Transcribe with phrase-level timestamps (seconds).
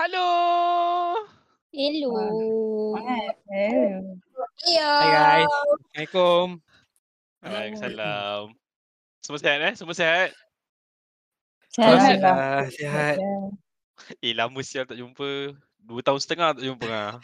[0.00, 1.12] Hello.
[1.76, 2.00] Eh.
[4.72, 4.92] Ya.
[4.96, 5.44] Hai guys.
[5.44, 6.46] Assalamualaikum.
[7.44, 8.42] Waalaikumsalam.
[9.20, 9.74] Semua sihat eh?
[9.76, 10.32] Semua sihat?
[11.68, 11.84] Sihat.
[11.84, 13.16] Alhamdulillah sihat.
[14.24, 15.52] Eh lama sial tak jumpa.
[15.84, 17.14] Dua tahun setengah tak jumpa ah.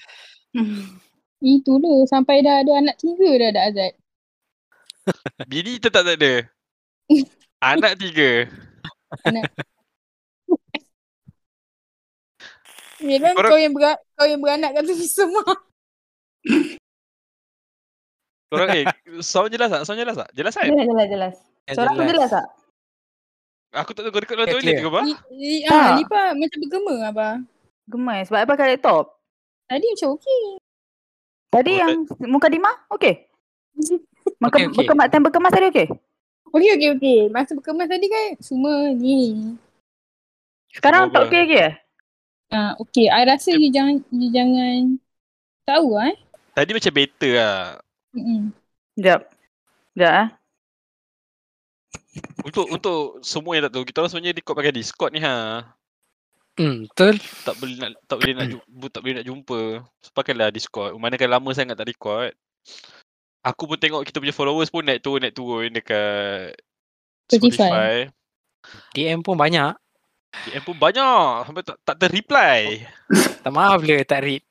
[1.57, 2.05] Itu dia.
[2.13, 3.93] Sampai dah ada anak tiga dah ada Azad.
[5.49, 6.45] Bini tetap tak ada.
[7.73, 8.53] Anak tiga.
[12.99, 13.83] Yelah Korang- kau yang ber,
[14.17, 15.45] kau yang beranak kat tepi semua.
[18.47, 18.85] Korang eh,
[19.21, 19.83] sound jelas tak?
[19.85, 20.29] Sound jelas tak?
[20.33, 20.65] Jelas kan?
[20.65, 21.35] Jelas, jelas, jelas.
[21.69, 22.47] Suara aku jelas tak?
[23.77, 24.81] Aku tak tahu kau dekat luar Clear, toilet clear.
[24.81, 25.01] ke apa?
[25.03, 25.77] Ni, ni, Tak.
[25.77, 27.29] ah, Lipa macam bergema apa.
[27.87, 28.23] Gemas.
[28.27, 29.05] Sebab apa pakai laptop?
[29.67, 30.43] Tadi macam okey.
[31.47, 31.91] Tadi Oh, yang
[32.25, 33.15] muka Dima, okey?
[34.43, 34.77] Muka, Okey, okey.
[34.79, 35.87] berkemas, time berkemas tadi okey?
[36.49, 37.19] Okey okey okey.
[37.29, 39.55] Masa berkemas tadi kan semua ni.
[40.71, 41.73] Sekarang tak okey lagi eh?
[42.51, 43.11] Ah okey.
[43.11, 45.01] I rasa you jangan you jangan
[45.67, 46.11] tahu ah.
[46.11, 46.17] Eh.
[46.57, 47.59] Tadi macam beta lah.
[48.17, 48.55] Mm-mm.
[48.97, 49.21] Sekejap.
[49.93, 50.29] Sekejap eh.
[52.47, 55.67] Untuk untuk semua yang tak tahu, kita orang sebenarnya record pakai Discord ni ha.
[56.57, 57.21] Hmm, betul.
[57.45, 59.61] Tak boleh nak tak boleh nak jumpa, tak boleh nak jumpa.
[60.01, 60.97] So, pakailah Discord.
[60.97, 62.33] Mana kan lama sangat tak record.
[63.45, 66.57] Aku pun tengok kita punya followers pun naik turun naik turun dekat
[67.29, 68.09] Spotify.
[68.97, 69.77] DM pun banyak.
[70.47, 72.87] DM pun banyak sampai tak, tak terreply.
[73.47, 74.43] Tak maaf le tak read.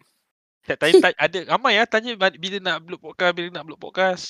[0.63, 4.25] Tak tanya, tanya ada ramai ya tanya bila nak upload podcast, bila nak upload podcast.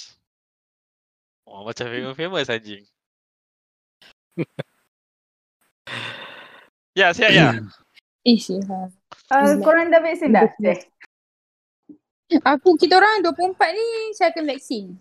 [1.46, 2.84] Oh macam famous famous anjing.
[6.98, 7.62] ya, siap ya.
[8.26, 8.90] Eh sihat.
[9.30, 10.50] Uh, korang dah vaksin dah?
[10.58, 10.74] Gila.
[12.58, 13.86] Aku kita orang 24 ni
[14.18, 14.98] saya akan vaksin.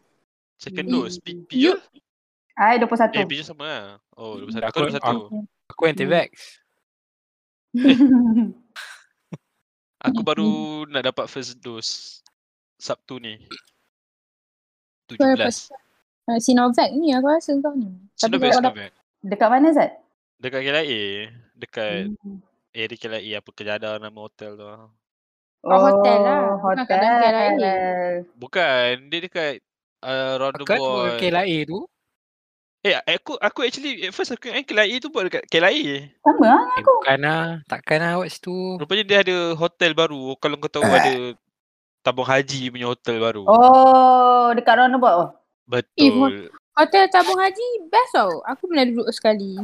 [0.61, 1.17] Second dose.
[1.25, 1.81] P- Pijol?
[2.55, 3.17] I 21.
[3.17, 3.85] Eh, Pijol sama lah.
[4.15, 4.61] Oh, 21.
[4.69, 5.49] Aku- Kau 21.
[5.73, 6.61] Aku anti-vax.
[10.05, 12.21] Aku baru nak dapat first dose
[12.77, 13.41] Sabtu ni.
[15.17, 15.73] Kau 17.
[16.25, 17.89] Uh, Sinovac ni aku rasa kau ni.
[18.17, 18.91] Tapi Sinovac, Sinovac.
[19.25, 19.93] Dekat mana Zat?
[20.41, 21.33] Dekat KLIA.
[21.57, 22.41] Dekat Hmm.
[22.75, 24.67] area KLIA apa kejadah nama hotel tu.
[25.65, 26.61] Oh, hotel lah.
[26.85, 27.13] KLIA.
[27.25, 27.73] hotel.
[28.37, 29.53] Bukan, dia dekat
[30.05, 31.17] uh, Dekat roundabout.
[31.17, 31.89] KLIA tu.
[32.85, 36.13] Eh, aku aku actually at first aku ingat KLIA tu buat dekat KLIA.
[36.21, 36.61] Sama lah.
[36.77, 37.45] Eh, bukan lah.
[37.65, 38.77] Takkan lah awak situ.
[38.77, 40.37] Rupanya dia ada hotel baru.
[40.37, 41.33] Kalau kau tahu ada
[42.05, 43.49] Tabung Haji punya hotel baru.
[43.49, 45.27] Oh, dekat roundabout tu.
[45.65, 46.53] Betul.
[46.77, 48.45] Hotel Tabung Haji best tau.
[48.45, 49.57] Aku pernah duduk sekali.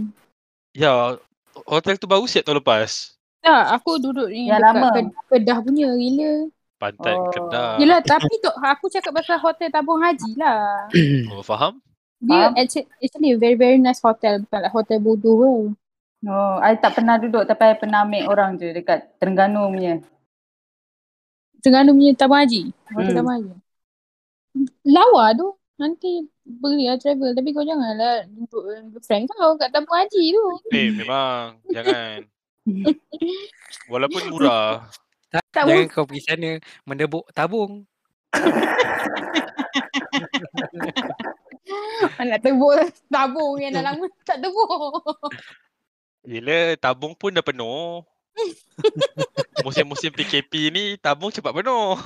[0.72, 1.20] Ya,
[1.68, 3.20] hotel tu baru siap tahun lepas.
[3.44, 4.88] Tak, aku duduk ni Yang dekat lama.
[4.96, 6.32] Ked- Kedah punya gila.
[6.80, 7.28] Pantai Oh.
[7.28, 7.76] Kedah.
[7.76, 10.88] Yelah tapi tu aku cakap pasal hotel Tabung Haji lah.
[11.36, 11.84] Oh, faham?
[12.20, 12.54] Dia Faham.
[12.54, 14.44] actually, actually a very very nice hotel.
[14.44, 15.50] Bukan like hotel bodoh ke.
[16.28, 20.04] Oh, I tak pernah duduk tapi I pernah ambil orang je dekat Terengganu punya.
[21.64, 22.62] Terengganu punya Tabung Haji.
[22.92, 23.16] Hotel Hmm.
[23.16, 23.52] Tabung Haji.
[24.84, 25.48] Lawa tu.
[25.80, 27.32] Nanti beri lah travel.
[27.32, 30.44] Tapi kau janganlah duduk dengan girlfriend kau kat Tabung Haji tu.
[30.76, 31.56] Eh, memang.
[31.72, 32.28] Jangan.
[33.92, 34.84] Walaupun murah.
[35.32, 37.88] Tak, Tak jangan kau pergi sana mendebuk tabung.
[42.20, 42.72] Nak tebuk
[43.12, 45.04] tabung yang dah lama tak tebuk.
[46.24, 48.04] Yelah, tabung pun dah penuh.
[49.66, 51.96] Musim-musim PKP ni tabung cepat penuh.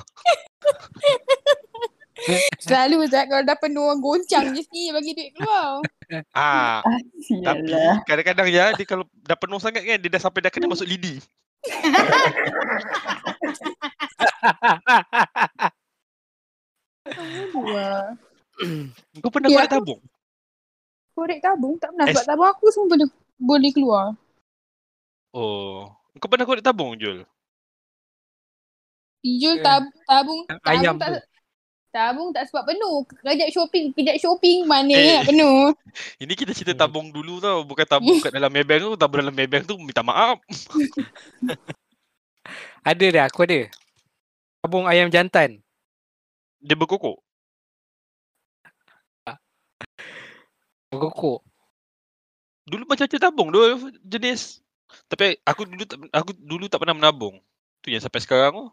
[2.63, 5.83] Selalu Zat kalau dah penuh orang goncang je sini bagi duit keluar.
[6.33, 6.81] Ah,
[7.43, 8.01] tapi Sialah.
[8.07, 11.19] kadang-kadang ya dia kalau dah penuh sangat kan dia dah sampai dah kena masuk lidi.
[17.53, 18.17] Dua.
[19.21, 19.99] Kau pernah Ya, korek tabung?
[21.11, 23.07] Korek tabung tak pernah Es- sebab tabung aku semua boleh,
[23.37, 24.05] boleh keluar.
[25.29, 25.87] Oh.
[26.15, 27.23] Kau pernah korek tabung Jul?
[29.19, 31.17] Pijul Eh, tab, tabung Ayam tabung tak tu.
[31.89, 32.95] tabung tak sebab penuh.
[33.17, 35.17] Kejap shopping, kejap shopping mana Eh.
[35.17, 35.71] nak penuh.
[36.21, 37.63] Ini kita cerita tabung dulu tau.
[37.63, 38.91] Bukan tabung kat dalam Maybank tu.
[38.95, 40.39] Tabung dalam Maybank tu minta maaf.
[42.85, 43.65] Ada dah, aku ada.
[44.61, 45.57] Tabung ayam jantan.
[46.61, 47.17] Dia berkokok.
[50.89, 51.39] Berkokok.
[52.65, 53.59] Dulu macam-macam tabung tu
[54.01, 54.61] jenis.
[55.05, 57.37] Tapi aku dulu tak, aku dulu tak pernah menabung.
[57.81, 58.67] Tu yang sampai sekarang tu.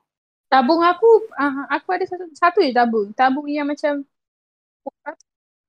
[0.48, 3.12] Tabung aku ah, aku ada satu satu je tabung.
[3.12, 4.04] Tabung yang macam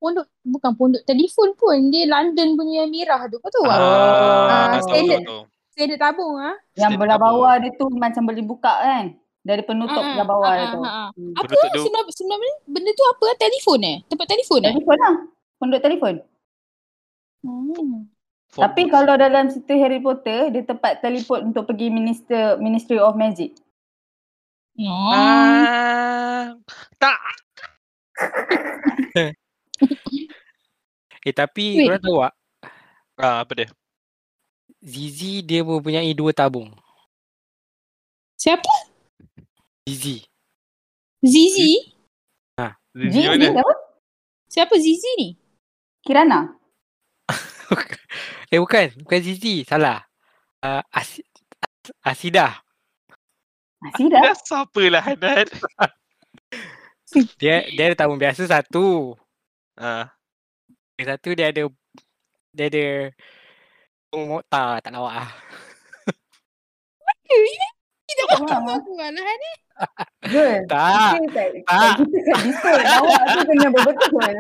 [0.04, 3.64] pondok bukan pondok telefon pun dia London punya mirah tu kau tahu?
[3.72, 5.22] Ah, Ah, tahu, tahu, standard.
[5.24, 5.42] tahu.
[5.74, 6.56] Saya ada tabung ah.
[6.76, 9.06] Yang Stand belah bawah dia tu macam boleh buka kan?
[9.44, 10.82] Dari penutup Ah, belah bawah ah, dia tu.
[10.84, 11.10] ah, ah.
[11.16, 11.34] Hmm.
[11.40, 13.26] Apa sebenarnya benda tu apa?
[13.40, 13.98] Telefon eh?
[14.12, 14.72] Tempat telefon eh?
[14.76, 15.16] Telefon lah.
[15.60, 16.14] Pondok telefon.
[17.44, 18.08] Hmm.
[18.54, 18.94] Tapi booth.
[18.96, 23.52] kalau dalam cerita Harry Potter, dia tempat telefon untuk pergi minister Ministry of Magic.
[24.80, 25.12] Oh.
[25.14, 26.56] Ah,
[26.98, 27.20] tak.
[31.24, 31.88] Eh tapi Wait.
[31.88, 32.34] korang tahu tak?
[33.16, 33.68] Ah, apa dia?
[34.84, 36.68] Zizi dia mempunyai dua tabung.
[38.36, 38.68] Siapa?
[39.88, 40.28] Zizi.
[41.24, 41.80] Zizi?
[42.92, 43.64] Zizi Zizi mana?
[43.64, 43.74] apa?
[44.52, 45.30] Siapa Zizi ni?
[46.04, 46.52] Kirana?
[48.54, 50.06] Eh bukan, bukan Zizi, salah.
[50.64, 51.20] Uh, As
[52.06, 52.64] Asidah.
[53.84, 54.22] Masih dah?
[54.32, 55.48] Dah siapa lah Hanan?
[57.38, 59.14] Dia dia ada tabung biasa satu.
[59.78, 60.10] Ah,
[60.98, 61.70] Yang satu dia ada
[62.50, 62.86] dia ada
[64.10, 65.30] tabung mokta tak lawak ah.
[68.04, 68.30] Kita Ah.
[68.34, 69.52] tak tahu aku lah ni.
[70.30, 70.62] Good.
[70.74, 71.18] Tak.
[71.22, 71.94] Kita tak.
[72.02, 72.82] kita kat Discord.
[72.82, 74.34] Awak tu kena betul-betul.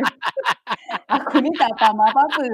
[1.10, 2.46] Aku ni tak faham apa-apa.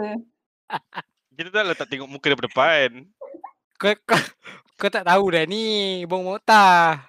[1.34, 3.08] Kita dah lah tak tengok muka daripada depan.
[3.76, 4.20] Kau, kau,
[4.76, 7.00] kau tak tahu dah ni bong mokta.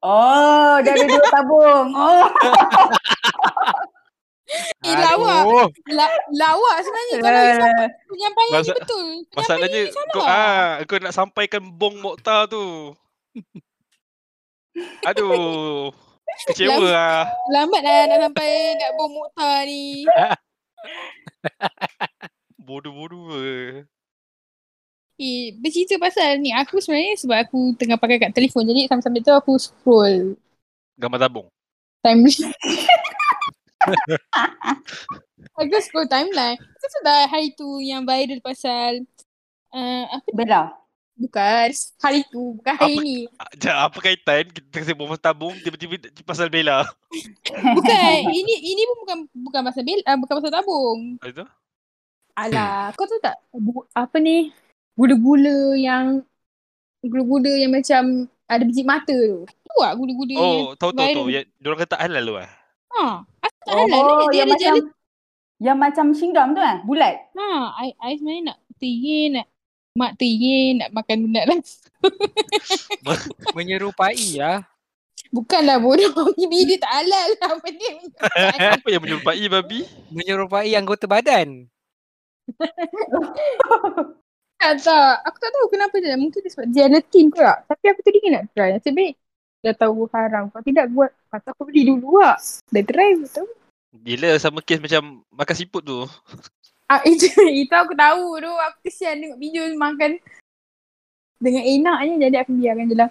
[0.00, 1.88] Oh, dia ada dua tabung.
[1.92, 2.24] Oh.
[4.82, 5.46] Eh, lawak.
[5.46, 5.70] Aduh.
[5.94, 9.06] La, lawak sebenarnya kalau sampai Eh, penyampaian ni Masa- betul.
[9.30, 12.90] Masalahnya Penyampaian ni kau ah kau nak sampaikan bong Mokta tu.
[15.06, 15.94] Aduh.
[16.50, 17.30] Kecewa Lam- lah.
[17.46, 20.02] Lambat lah nak sampai kat bom mokta ni.
[22.70, 23.34] Bodoh-bodoh.
[25.20, 26.50] Eh, bercerita pasal ni.
[26.54, 28.64] Aku sebenarnya sebab aku tengah pakai kat telefon.
[28.64, 30.38] Jadi sambil-sambil tu aku scroll
[30.96, 31.48] Gambar tabung.
[32.04, 32.52] timeline.
[35.60, 36.56] aku scroll timeline.
[36.56, 39.04] Tahu tak hari tu yang viral pasal
[39.72, 40.62] uh, apa Bella.
[41.20, 41.68] bukan
[42.00, 43.04] hari tu bukan hari Apa?
[43.04, 43.18] ni
[43.52, 46.88] Sekejap, apa kaitan kita kasi bom tabung tiba-tiba pasal Bella?
[47.76, 51.44] bukan ini ini pun bukan bukan pasal bel uh, bukan pasal tabung Apa itu?
[52.40, 54.50] Alah kau tahu tak bu, apa ni
[54.94, 56.24] gula-gula yang
[57.00, 58.02] gula-gula yang macam
[58.44, 61.26] ada biji mata tu tu tak gula-gula Oh, tahu tahu tahu.
[61.28, 62.50] Ya, diorang kata halal tu eh.
[62.92, 64.90] ha asal tak halal Oh, dia, dia yang ada macam jala
[65.60, 66.76] yang macam singgam tu kan?
[66.82, 67.14] Bulat.
[67.36, 67.48] ha
[67.78, 69.46] I, I sebenarnya nak teringin nak
[69.92, 71.58] mak teringin nak makan benda lah
[73.56, 74.64] Menyerupai lah.
[75.30, 78.72] Bukanlah bodoh Bibi dia tak halal lah Benda menyerupai.
[78.74, 79.80] Apa yang menyerupai babi?
[80.10, 81.68] Menyerupai anggota badan.
[84.60, 85.12] Tak tak.
[85.24, 87.58] Aku tak tahu kenapa dia Mungkin dia sebab gelatin kot tak?
[87.64, 88.76] Tapi aku teringin nak try.
[88.76, 89.16] Nasib baik
[89.64, 90.52] Dah tahu haram.
[90.52, 92.36] Kalau tidak buat Patut aku beli dulu lah
[92.68, 93.48] Dah try betul
[93.90, 96.06] Gila sama kes macam makan siput tu.
[96.86, 98.52] ah, itu, itu aku tahu tu.
[98.70, 100.20] Aku kesian tengok video makan
[101.40, 102.14] Dengan enaknya.
[102.28, 103.10] Jadi aku biarkan je lah.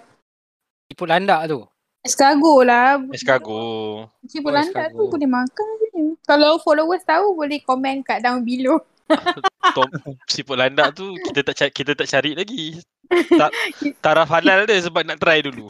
[0.88, 1.60] Siput landak tu.
[2.00, 2.96] Escargot lah.
[3.12, 4.08] Escargot.
[4.24, 5.10] Siput Oh, lantak tu escargot.
[5.12, 6.02] boleh makan je.
[6.24, 8.80] Kalau followers tahu Boleh komen kat down below
[9.76, 9.88] Tom,
[10.26, 12.64] siput landak tu kita tak cari, kita tak cari lagi.
[13.10, 13.50] Tak
[13.98, 15.66] taraf halal dia sebab nak try dulu.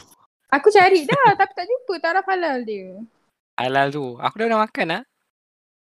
[0.50, 2.98] Aku cari dah Tapi tak jumpa taraf halal dia
[3.54, 4.16] Halal tu.
[4.18, 5.02] Aku dah pernah makan lah.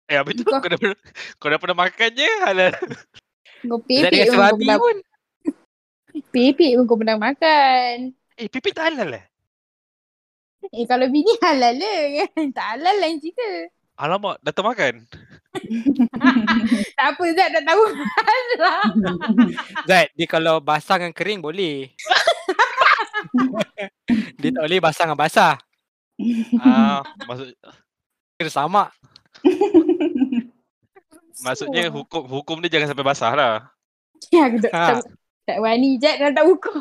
[0.06, 0.44] Eh apa tu?
[0.44, 0.98] Kau- Kau dah pernah,
[1.38, 2.74] kau dah pernah makan je halal.
[3.66, 4.96] Kau pepek ada pun kau babi pernah pun.
[6.32, 7.96] Pepek pun kau pernah makan
[8.36, 9.26] Eh pipit tak halal eh?
[10.74, 12.46] Eh kalau bini halal le kan.
[12.58, 13.48] Tak halal lain cerita.
[13.96, 14.94] Alamak, datang makan.
[16.98, 17.84] Tak apa Zat dah tahu.
[19.90, 21.92] Zat, dia kalau basah dengan kering boleh.
[24.42, 25.54] dia tak boleh basah dengan basah.
[26.60, 27.52] Ah, maksud
[28.36, 28.92] Kira sama.
[31.44, 33.56] maksudnya hukum hukum dia jangan sampai basah lah.
[34.32, 34.86] Ya aku tak, Ha.
[34.88, 34.98] tak,
[35.46, 36.80] tak wani Zat dah tahu kau.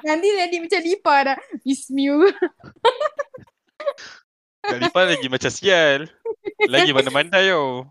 [0.00, 1.38] Nanti jadi macam Lipa dah.
[1.62, 2.34] Bismillah.
[4.60, 6.08] Kak Lipa lagi macam sial.
[6.68, 7.86] Lagi mana-mana yo.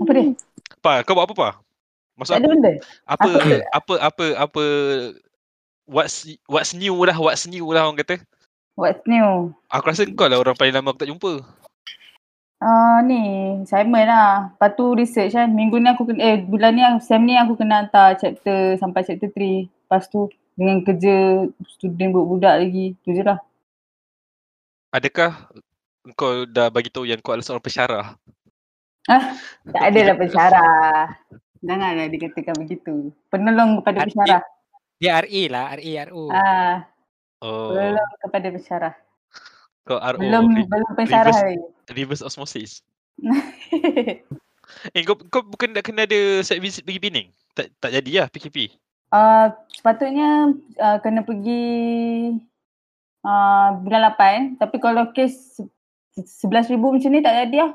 [0.00, 0.24] Apa dia?
[0.84, 1.50] Pa, kau buat apa pa?
[2.18, 2.54] Maksud Tak ada apa?
[2.54, 2.72] benda.
[3.06, 4.64] Apa Apa apa apa apa
[5.86, 8.20] what's what's new lah, what's new lah orang kata.
[8.78, 9.54] What's new?
[9.72, 11.42] Aku rasa kau lah orang paling lama aku tak jumpa.
[12.58, 13.22] Ah ni,
[13.70, 14.50] Simon lah.
[14.50, 15.46] Lepas tu research kan.
[15.46, 19.30] Minggu ni aku kena, eh bulan ni sem ni aku kena hantar chapter sampai chapter
[19.30, 19.66] 3.
[19.70, 20.26] Lepas tu
[20.58, 22.98] dengan kerja student budak-budak lagi.
[23.06, 23.38] Tu je lah.
[24.90, 25.54] Adakah
[26.14, 28.06] kau dah bagi tahu yang kau adalah seorang pesyarah?
[29.68, 31.02] Tak ada lah pensyarah.
[31.58, 33.10] Janganlah dikatakan begitu.
[33.28, 34.42] Penolong kepada pensyarah.
[34.98, 36.24] Dia RA lah, RA, RO.
[36.30, 36.76] Ah,
[37.38, 38.94] Oh, penolong kepada pensyarah.
[39.82, 42.82] kau RO, Belum re- belum pensyarah reverse- reverse osmosis.
[44.92, 47.26] Eh kau, kau bukan nak kena ada site visit pergi Penang?
[47.56, 48.68] Tak tak jadi lah PKP.
[49.08, 51.64] Uh, sepatutnya uh, kena pergi
[53.24, 55.64] uh, bulan 8 tapi kalau kes
[56.18, 57.70] se- 11,000 macam ni tak jadi lah.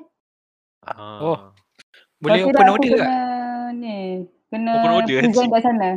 [0.84, 1.20] Ah.
[1.22, 1.40] Oh.
[2.20, 3.10] Boleh open order kena, tak?
[3.76, 3.98] Ni,
[4.48, 5.52] kena Open order, present Cik.
[5.52, 5.90] kat sana.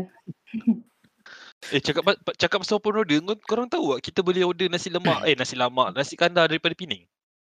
[1.74, 2.02] Eh cakap
[2.38, 5.58] cakap pasal open order, kau korang tahu tak kita boleh order nasi lemak, eh nasi
[5.58, 7.02] lemak, nasi kandar daripada Pening.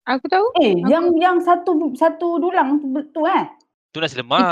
[0.05, 0.45] Aku tahu.
[0.61, 3.47] Eh, Aku- yang yang satu satu dulang tu betul eh?
[3.91, 4.43] Tu nasi lemak.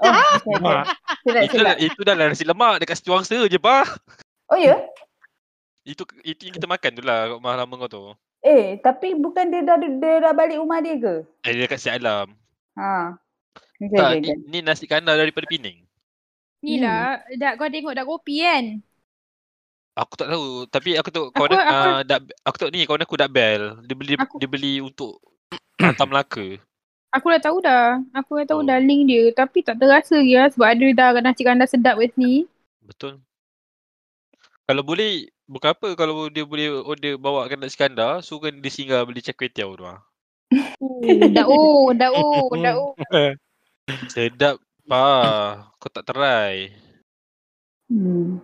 [0.00, 0.08] Oh,
[0.40, 0.84] okay, okay.
[1.20, 1.76] Silap, itu silap.
[1.78, 3.84] itu dah lah nasi lemak dekat Siti Wangsa je bah.
[4.50, 4.76] Oh ya?
[5.84, 8.04] Itu itu yang kita makan tu lah kat rumah lama kau tu.
[8.40, 11.14] Eh, tapi bukan dia dah dia dah balik rumah dia ke?
[11.44, 12.32] Eh dia dekat Siak Alam.
[12.74, 13.12] Ha.
[13.80, 14.36] Okay, Tak, okay, ni, okay.
[14.48, 15.84] ni nasi kandar daripada Pening.
[16.60, 18.64] Ni lah, dah kau tengok dah kopi kan?
[19.96, 23.04] Aku tak tahu, tapi aku Aku- kawan aku, aku- uh, dak, aku tahu ni kawan
[23.04, 23.62] aku dak bel.
[23.84, 25.20] Dia beli Aku- dia beli untuk
[25.76, 26.56] hantar Melaka.
[27.10, 27.98] Aku dah tahu dah.
[28.14, 28.66] Aku dah tahu Oh.
[28.68, 29.32] dah link dia.
[29.34, 32.46] Tapi tak terasa lagi lah sebab ada dah nasi kandar sedap kat sini.
[32.84, 33.18] Betul.
[34.64, 39.18] Kalau boleh, bukan apa kalau dia boleh order bawakan nasi kandar, suruh dia singgah beli
[39.18, 39.98] cak kway teow tu ah.
[41.34, 42.50] Dah oh, dah oh.
[44.14, 45.06] Sedap pa.
[45.82, 46.70] Kau tak try.
[47.90, 48.38] Hmm.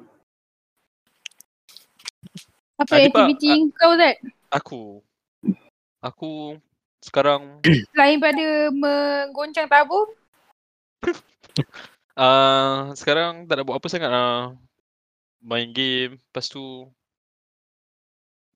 [2.77, 4.17] Apa Tadi, Pak, aktiviti kau Zat?
[4.53, 4.83] Aku
[6.03, 6.31] aku
[7.01, 7.63] sekarang
[7.95, 10.11] Selain pada menggoncang tabung,
[12.19, 14.53] uh, sekarang tak nak buat apa sangat lah.
[15.47, 16.91] Main game, lepas tu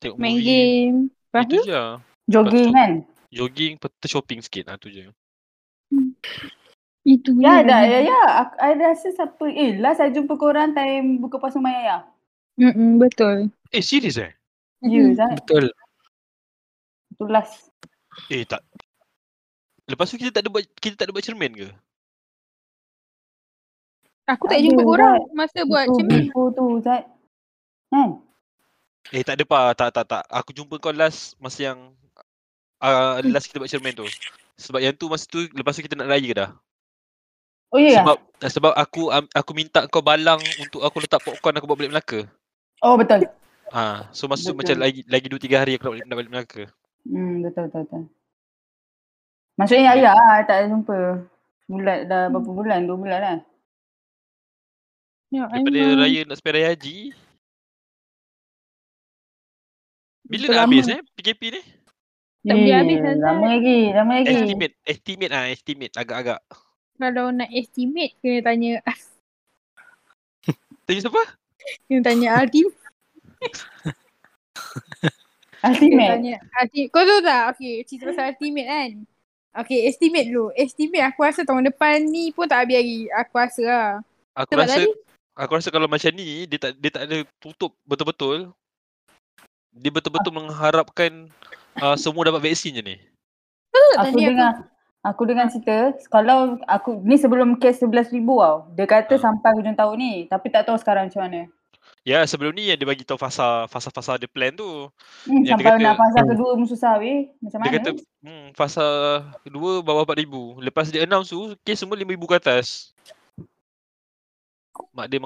[0.02, 0.46] tengok main movie.
[0.50, 0.96] game.
[1.30, 1.92] Lepas Itu tu, je lah.
[2.26, 2.92] Jogging Lepas tu- kan?
[3.30, 5.06] Jogging, lepas tu shopping sikit lah tu je.
[7.06, 8.20] itu Ya, dah, ya, ya.
[8.42, 12.10] Aku, I rasa siapa, eh, last I jumpa korang time buka puasa Maya.
[12.58, 13.54] Mm-mm, betul.
[13.70, 14.34] Eh serius eh?
[14.82, 15.14] Ya.
[15.14, 15.38] Zat.
[15.38, 15.70] Betul.
[17.14, 17.70] Itu last.
[18.34, 18.66] Eh tak.
[19.86, 21.68] Lepas tu kita tak ada buat kita tak ada buat cermin ke?
[24.30, 26.30] Aku tak Ada, jumpa korang masa buat cermin.
[26.30, 27.02] before tu, Zat.
[27.90, 28.22] Kan?
[29.10, 30.22] Eh tak ada pa, tak tak tak.
[30.30, 31.78] Aku jumpa kau last masa yang
[32.78, 34.06] uh, last kita buat cermin tu.
[34.54, 36.50] Sebab yang tu masa tu lepas tu kita nak raya dah.
[37.74, 38.02] Oh ya?
[38.02, 42.20] Sebab sebab aku aku minta kau balang untuk aku letak popcorn aku bawa balik Melaka.
[42.86, 43.26] Oh betul.
[43.70, 44.74] Ha, so masa tu Betul.
[44.74, 46.62] macam lagi lagi 2 3 hari aku nak balik, nak balik Melaka.
[47.06, 48.02] Hmm, betul, betul, betul.
[49.58, 50.14] Maksudnya ya, ya
[50.46, 50.98] tak jumpa.
[51.70, 52.78] Bulan dah berapa bulan?
[52.90, 53.38] Dua bulan lah.
[55.30, 55.96] Ya, Daripada Aiman.
[55.96, 56.96] raya nak sampai raya haji.
[60.24, 60.68] Bila Betul nak lama.
[60.68, 61.62] habis eh PKP ni?
[62.40, 62.98] Tak boleh Eh, habis.
[63.16, 64.28] Lama lagi, lama lagi.
[64.32, 66.40] Estimate, estimate ah, estimate agak-agak.
[66.96, 68.72] Kalau nak estimate, kena tanya
[70.84, 71.22] Tanya siapa?
[71.86, 72.66] kena tanya Altim.
[75.60, 76.10] Kena Ultimate.
[76.10, 76.36] tanya.
[76.88, 77.42] Kau tahu tak?
[77.52, 78.90] Okay, cerita pasal Ultimate kan?
[79.52, 80.48] Okay, estimate dulu.
[80.54, 83.00] Estimate aku rasa tahun depan ni pun tak habis lagi.
[83.12, 83.88] Aku rasa lah.
[84.32, 84.90] Aku Sebab rasa tadi
[85.32, 88.50] aku rasa kalau macam ni dia tak dia tak ada tutup betul-betul.
[89.72, 91.30] Dia betul-betul mengharapkan
[91.76, 92.96] uh, semua dapat vaksin je ni.
[93.96, 94.52] Aku tadi aku dengar
[95.00, 98.66] aku dengar cerita kalau aku ni sebelum kes 11,000 tau.
[98.72, 99.22] Dia kata Ha.
[99.22, 101.46] sampai hujung tahun ni tapi tak tahu sekarang macam mana.
[102.00, 104.88] Ya sebelum ni yang dia bagi tahu fasa fasa-fasa dia plan tu.
[105.24, 107.18] Hmm, Yang dia sampai kata- nak fasa kedua pun susah weh.
[107.38, 107.76] Macam Dia mana?
[107.78, 108.84] kata hmm, fasa
[109.40, 110.26] kedua bawah 4000.
[110.60, 112.90] Lepas dia announce tu kes semua 5000 ke atas.
[114.90, 115.18] Mak dia.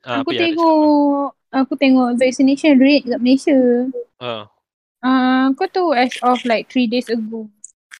[0.00, 3.60] Ah, aku apa yang ada tengok aku tengok vaccination rate kat Malaysia.
[4.16, 4.48] Ah.
[5.00, 7.48] Ah, kau tahu as of like 3 days ago.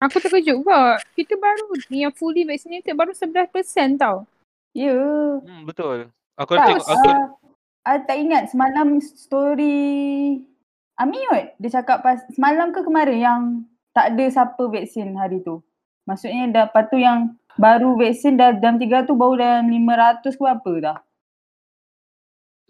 [0.01, 0.97] Aku terkejut pula.
[1.13, 4.25] Kita baru yang fully vaccinated baru 11% tau.
[4.73, 4.97] Ya.
[5.45, 6.09] Hmm, betul.
[6.41, 7.09] Aku Tak, tengok aku
[7.85, 10.41] uh, tak ingat semalam story
[11.01, 11.57] Ami kot.
[11.57, 13.41] Dia cakap pas semalam ke kemarin yang
[13.97, 15.65] tak ada siapa vaksin hari tu.
[16.05, 20.45] Maksudnya dah lepas tu yang baru vaksin dah jam 3 tu baru dalam 500 ke
[20.47, 20.99] apa dah.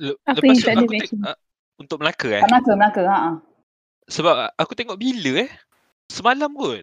[0.01, 1.19] le- Apa lepas yang tu tak ada aku vaksin?
[1.21, 1.39] tengok uh,
[1.81, 2.43] untuk Melaka eh.
[2.45, 3.03] Melaka, Melaka.
[3.05, 3.35] Ha ah.
[4.11, 5.51] Sebab aku tengok bila eh.
[6.11, 6.83] Semalam kot.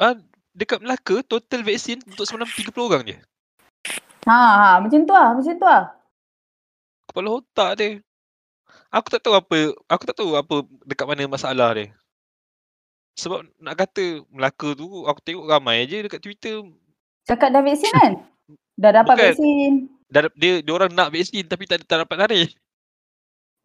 [0.00, 0.16] Ah,
[0.56, 3.16] dekat Melaka total vaksin untuk semalam 30 orang je.
[4.24, 5.84] Ha ha macam tu ah, macam tu ah.
[7.10, 7.88] Kepala otak dia.
[8.90, 11.90] Aku tak tahu apa, aku tak tahu apa dekat mana masalah dia.
[13.18, 16.62] Sebab nak kata Melaka tu aku tengok ramai je dekat Twitter
[17.24, 18.12] Cakap dah vaksin kan?
[18.76, 19.26] Dah dapat Bukan.
[19.32, 19.72] vaksin.
[20.12, 22.42] dah, dia dia orang nak vaksin tapi tak, tak dapat lari.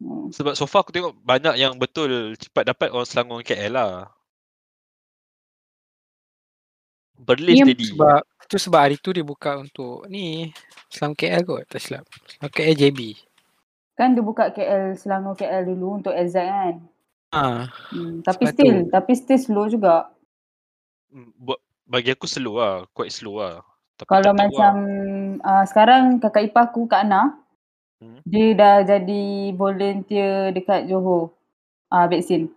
[0.00, 0.32] Hmm.
[0.32, 4.08] Sebab so far aku tengok banyak yang betul cepat dapat orang Selangor KL lah.
[7.20, 7.86] Berlin Yang steady.
[7.92, 10.50] Sebab tu sebab hari tu dia buka untuk ni
[10.88, 12.08] Selam KL kot tak silap.
[12.26, 13.00] Selam KL JB.
[13.94, 16.74] Kan dia buka KL, Selangor KL dulu untuk exact kan.
[17.30, 17.68] Ha.
[17.92, 18.90] Hmm, tapi Sebab still, tu.
[18.90, 20.08] tapi still slow juga.
[21.12, 23.66] Hmm, Buat bagi aku slow lah, quite slow lah.
[23.98, 24.72] Tapi Kalau macam
[25.42, 27.34] uh, sekarang kakak ipar aku Kak Ana,
[28.00, 28.16] Hmm.
[28.24, 31.36] dia dah jadi volunteer dekat Johor
[31.92, 32.48] uh, vaksin.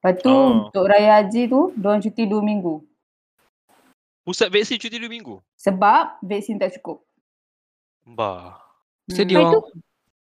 [0.00, 0.64] Lepas tu Oh.
[0.72, 2.80] untuk raya haji tu, diorang cuti 2 minggu.
[4.24, 5.44] Pusat vaksin cuti 2 minggu.
[5.60, 7.04] Sebab vaksin tak cukup.
[8.08, 8.64] Bah.
[9.12, 9.28] So Hmm.
[9.28, 9.76] dia Lepas orang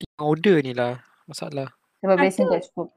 [0.02, 0.98] Yang order ni lah
[1.30, 1.68] masalah.
[2.02, 2.90] Sebab vaksin tak cukup.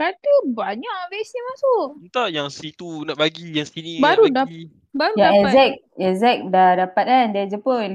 [0.00, 1.88] Kata banyak vaksin masuk.
[2.00, 4.62] Entah yang situ nak bagi, yang sini Baru nak dah- bagi.
[4.90, 5.44] Baru Yang dapat.
[5.44, 7.90] exact, exact dah dapat kan dari Jepun.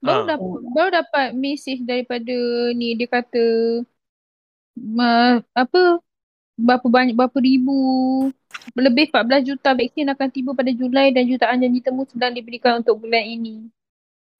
[0.00, 0.28] Baru Ah.
[0.32, 2.36] dapat baru dapat mesej daripada
[2.72, 3.44] ni dia kata
[4.74, 6.00] ma, apa
[6.56, 7.76] berapa banyak berapa ribu
[8.72, 12.96] lebih 14 juta vaksin akan tiba pada Julai dan jutaan janji temu sedang diberikan untuk
[12.96, 13.68] bulan ini.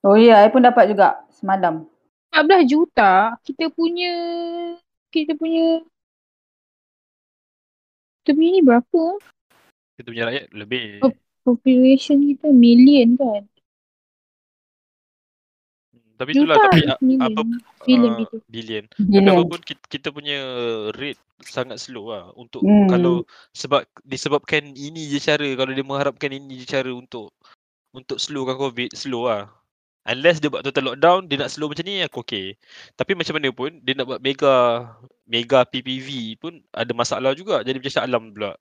[0.01, 1.85] Oh ya, I pun dapat juga semalam.
[2.33, 4.13] 14 juta kita punya
[5.09, 5.85] kita punya
[8.21, 9.03] kita punya ni berapa?
[9.97, 10.85] Kita punya rakyat lebih.
[11.01, 11.15] Oh.
[11.41, 13.49] Population kita million kan?
[15.89, 17.25] Hmm, Tapi itulah, Juta tapi a- million.
[17.25, 17.41] apa
[17.81, 18.41] Billion, ah, billion.
[18.45, 18.85] billion.
[19.09, 20.37] Tapi apapun kita, kita punya
[20.93, 22.93] rate sangat slow lah untuk Hmm.
[22.93, 23.25] kalau
[23.57, 27.33] sebab disebabkan ini je cara kalau dia mengharapkan ini je cara untuk
[27.97, 29.49] untuk slowkan covid slow lah.
[30.05, 32.53] Unless dia buat total lockdown, dia nak slow macam ni aku okey.
[32.97, 34.57] Tapi macam mana pun dia nak buat mega
[35.31, 37.63] mega PPV pun ada masalah juga.
[37.63, 38.53] Jadi macam Shah Alam pula.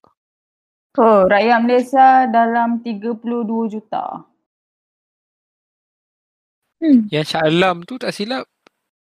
[0.97, 4.29] Oh, rakyat Malaysia dalam 32 juta.
[6.79, 7.09] Hmm.
[7.09, 8.45] Yang Shah Alam tu tak silap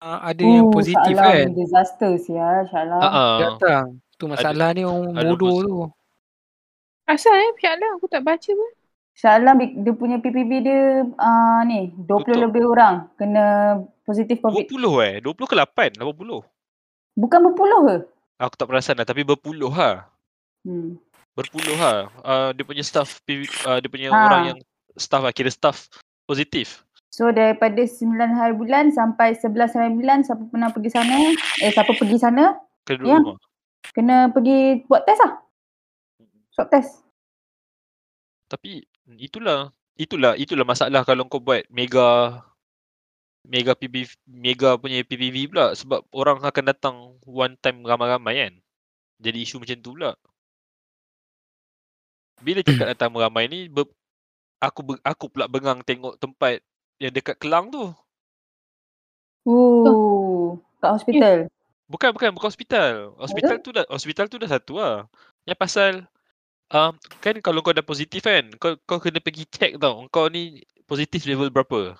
[0.01, 1.47] uh, ada yang Oh, positif Shah Alam kan.
[1.53, 3.01] disaster sia, Shah Alam.
[3.03, 3.37] Ah.
[3.43, 3.85] Datang.
[4.17, 5.75] Tu masalah ni orang ada bodoh tu.
[7.05, 8.71] Asal eh Syah aku tak baca pun.
[9.13, 12.33] Shah Alam dia punya PPB dia uh, ni 20 Tutup.
[12.33, 14.65] lebih orang kena positif COVID.
[14.71, 15.13] 20 eh.
[15.21, 16.01] 20 ke 8?
[16.01, 16.56] 80.
[17.17, 17.95] Bukan berpuluh ke?
[18.37, 20.05] Aku tak perasan lah tapi berpuluh lah.
[20.61, 21.01] Hmm.
[21.33, 22.13] Berpuluh lah.
[22.21, 23.17] Uh, dia punya staff
[23.65, 24.17] uh, dia punya Ha.
[24.29, 24.59] orang yang
[24.93, 25.89] staff lah kira staff
[26.29, 26.85] positif.
[27.09, 31.17] So daripada 9 hari bulan sampai 11 hari bulan siapa pernah pergi sana,
[31.57, 32.53] eh siapa pergi sana
[32.85, 33.17] Kena Ya.
[33.17, 33.37] rumah.
[33.89, 35.33] kena pergi buat test lah.
[36.53, 37.01] Swab test.
[38.47, 38.85] Tapi
[39.17, 42.37] itulah itulah itulah masalah kalau kau buat mega
[43.47, 48.53] mega PPV mega punya PPV pula sebab orang akan datang one time ramai-ramai kan.
[49.23, 50.11] Jadi isu macam tu pula.
[52.43, 53.87] Bila cakap datang ramai ni ber,
[54.59, 56.61] aku ber, aku pula bengang tengok tempat
[56.99, 57.95] yang dekat Kelang tu.
[59.47, 61.37] Oh, kat hospital.
[61.87, 63.15] Bukan bukan bukan hospital.
[63.15, 65.07] Hospital tu dah hospital tu dah satu lah.
[65.47, 65.91] Yang pasal
[66.75, 70.03] um, kan kalau kau dah positif kan, kau kau kena pergi check tau.
[70.11, 71.95] Kau ni positif level berapa.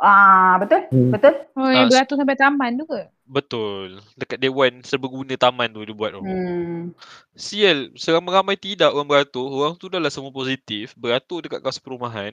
[0.00, 0.80] Ah, betul?
[0.90, 1.10] Hmm.
[1.12, 1.34] Betul?
[1.54, 3.00] Oh yang Ah, beratur sampai taman tu ke?
[3.24, 4.02] Betul.
[4.18, 6.20] Dekat Dewan Serbaguna Taman tu dia buat tu.
[6.20, 6.92] Hmm.
[7.34, 9.46] Sial, seramai-ramai tidak orang beratur.
[9.48, 10.92] Orang tu dah lah semua positif.
[10.98, 12.32] Beratur dekat kawasan perumahan.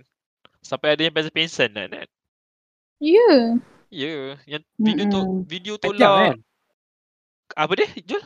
[0.62, 2.06] Sampai ada yang pensan-pensan nak nak.
[3.00, 3.60] Ya.
[3.89, 4.26] Ya, yeah.
[4.45, 5.43] yang video tu Mm-mm.
[5.45, 6.36] video tu lah.
[6.36, 6.38] kan?
[7.56, 7.88] Apa dia?
[8.06, 8.24] Jul?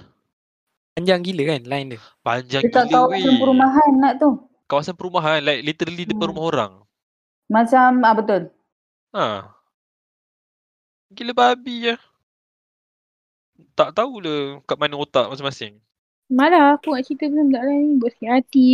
[0.95, 2.01] Panjang gila kan line dia.
[2.21, 3.39] Panjang Dekat gila kawasan weh.
[3.41, 4.29] perumahan nak tu.
[4.65, 6.31] Kawasan perumahan like literally depan Hmm.
[6.31, 6.73] rumah orang.
[7.47, 8.41] Macam, ah betul.
[9.13, 9.45] Ha.
[11.13, 11.93] Gila babi je.
[13.77, 15.77] Tak tahulah kat mana otak masing-masing.
[16.33, 18.69] Malah aku nak cerita pasal budak lain ni buat sakit hati.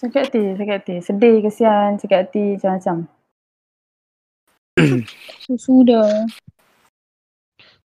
[0.00, 0.94] Sakit hati, sakit hati.
[1.04, 2.96] Sedih, kesian, sakit hati, macam-macam.
[5.68, 6.24] Sudah.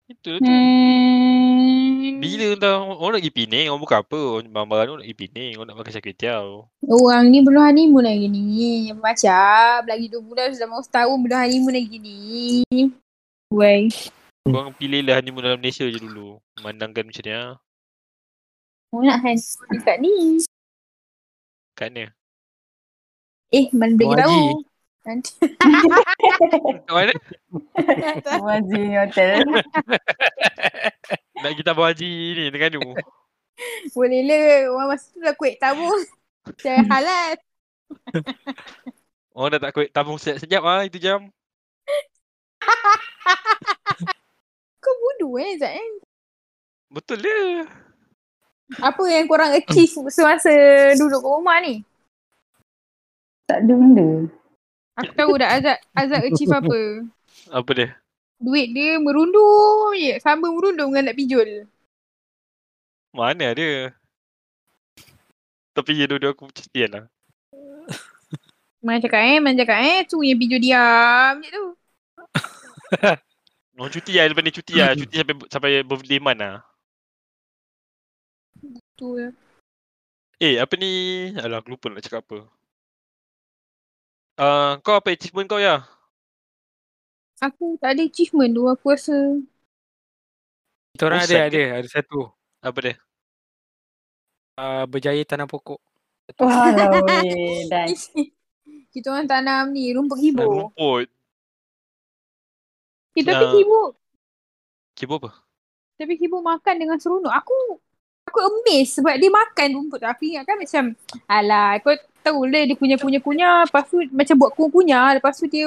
[0.08, 0.48] Itu lah tu.
[0.48, 2.16] Hmm.
[2.18, 4.20] Bila dah orang nak pergi Penang, orang bukan apa.
[4.40, 6.46] Orang tu nak pergi Penang, orang nak makan char kway teow.
[6.88, 8.88] Orang ni belum honeymoon lagi ni.
[8.96, 12.18] Macam lagi 2 bulan sudah mau setahun belum honeymoon lagi ni.
[13.52, 13.92] Wei.
[14.48, 16.40] Korang pilihlah honeymoon dalam Malaysia je dulu.
[16.56, 17.60] Memandangkan macam ni ah.
[18.88, 20.40] Mau nak honeymoon dekat ni.
[21.76, 22.08] Kat mana?
[23.52, 24.64] Eh, mana boleh Mau tahu.
[25.08, 25.32] Nanti.
[26.92, 27.16] Mana?
[28.28, 29.40] Haji ni hotel.
[31.40, 32.84] nak kita bawa haji ni dengan tu.
[33.96, 34.68] Boleh le.
[34.68, 35.96] Orang masa tu dah kuih tabung.
[36.60, 37.32] Secara halal.
[39.32, 41.32] Orang dah tak kuat tabung sejap-sejap ah itu jam.
[44.84, 45.88] Kau bodoh eh Zat eh.
[46.92, 47.64] Betul dia.
[48.84, 50.52] Apa yang korang achieve semasa
[51.00, 51.80] duduk kat rumah ni?
[53.48, 54.08] tak ada benda.
[54.98, 56.78] Aku tahu dah Azad, Azad achieve apa.
[57.54, 57.88] Apa dia?
[58.42, 60.18] Duit dia merundung je.
[60.18, 61.70] Sama merundung dengan nak pijul.
[63.14, 63.94] Mana ada?
[65.70, 67.04] Tapi ya dua-dua aku kesian lah.
[68.84, 70.02] Mana cakap eh, mana cakap eh.
[70.06, 71.64] Tu yang pijul diam je tu.
[73.78, 74.98] Orang cuti lah lepas ni cuti lah.
[74.98, 76.56] Cuti sampai sampai birthday man lah.
[78.98, 79.30] Tu lah.
[80.42, 80.90] Eh apa ni?
[81.38, 82.57] Alah aku lupa nak cakap apa.
[84.38, 85.82] Uh, kau apa achievement kau ya?
[87.42, 89.14] Aku tak ada achievement tu aku rasa.
[90.94, 92.30] Kita orang ada ada ada satu.
[92.62, 92.94] Apa dia?
[94.58, 95.78] Uh, berjaya tanam pokok.
[96.38, 97.66] Weh.
[97.66, 97.90] Dan
[98.94, 100.46] Kita orang tanam ni rumput Tanam hibur.
[100.70, 101.06] rumput.
[103.14, 103.54] Eh, tapi Ya.
[103.58, 103.88] hibur.
[104.94, 105.30] Kibo apa?
[105.94, 107.30] Tapi Kibo makan dengan seronok.
[107.30, 107.54] Aku
[108.22, 110.02] aku amazed sebab dia makan rumput.
[110.02, 110.84] Aku ingat kan macam
[111.26, 111.94] alah kau
[112.28, 115.66] tahu lah dia kunyah-kunyah-kunyah lepas tu macam buat kunyah lepas tu dia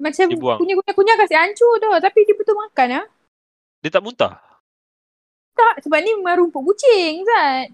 [0.00, 0.58] macam Dia buang.
[0.58, 1.92] kunyah-kunyah-kunyah kasi hancur tau.
[2.00, 3.06] Tapi dia betul makan ah.
[3.84, 4.40] Dia tak muntah?
[5.52, 7.68] Tak sebab ni memang rumput kucing Zat.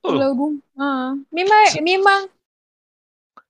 [0.00, 0.16] Oh.
[0.16, 1.12] Kalau rum ha.
[1.28, 2.32] Memang Se- memang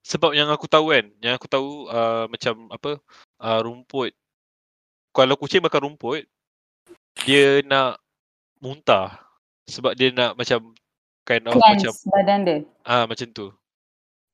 [0.02, 2.98] Sebab yang aku tahu kan, yang aku tahu uh, macam apa,
[3.38, 4.10] uh, rumput.
[5.14, 6.26] Kalau kucing makan rumput,
[7.22, 8.00] dia nak
[8.58, 9.20] muntah.
[9.70, 10.74] Sebab dia nak macam
[11.30, 12.58] kind of macam Cleanse badan dia.
[12.84, 13.46] ah macam tu.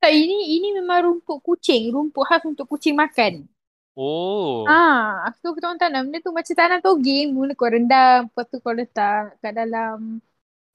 [0.03, 3.33] tak ini ini memang rumput kucing, rumput khas untuk kucing makan.
[3.97, 4.69] Oh.
[4.69, 8.59] Ah, so kita orang tanam dia tu macam tanam toging, mula kau rendam, lepas tu
[8.65, 10.19] kau letak kat dalam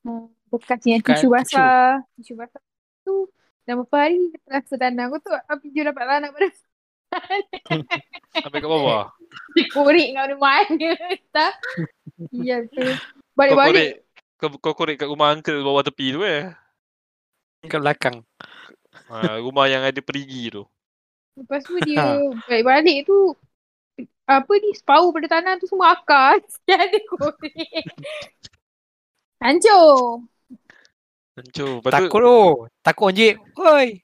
[0.06, 2.62] hmm, bekas yang tisu basah, tisu basah
[3.06, 3.28] tu
[3.66, 5.06] dalam beberapa hari transfer tanam.
[5.14, 6.48] Kau tu api je dapat tanam pada
[8.42, 9.12] Sampai kat bawah.
[9.56, 10.92] dikorek kat mana-mana.
[11.36, 11.54] Tak?
[12.48, 12.82] Ya tu.
[13.36, 14.04] Balik-balik.
[14.42, 16.50] Kau, kau korek kat rumah uncle bawah tepi tu eh.
[17.70, 18.26] Kat belakang.
[19.14, 20.66] Ha, rumah yang ada perigi tu.
[21.38, 22.18] Lepas tu dia
[22.50, 23.38] balik-balik tu
[24.26, 26.42] apa ni separuh pada tanah tu semua akar.
[26.66, 27.86] Dia ada korek.
[29.44, 30.26] Hancur.
[31.36, 31.74] Hancur.
[31.84, 32.42] Lepas tu, Takut tu.
[32.82, 33.36] Takut onjek.
[33.60, 34.02] Oi.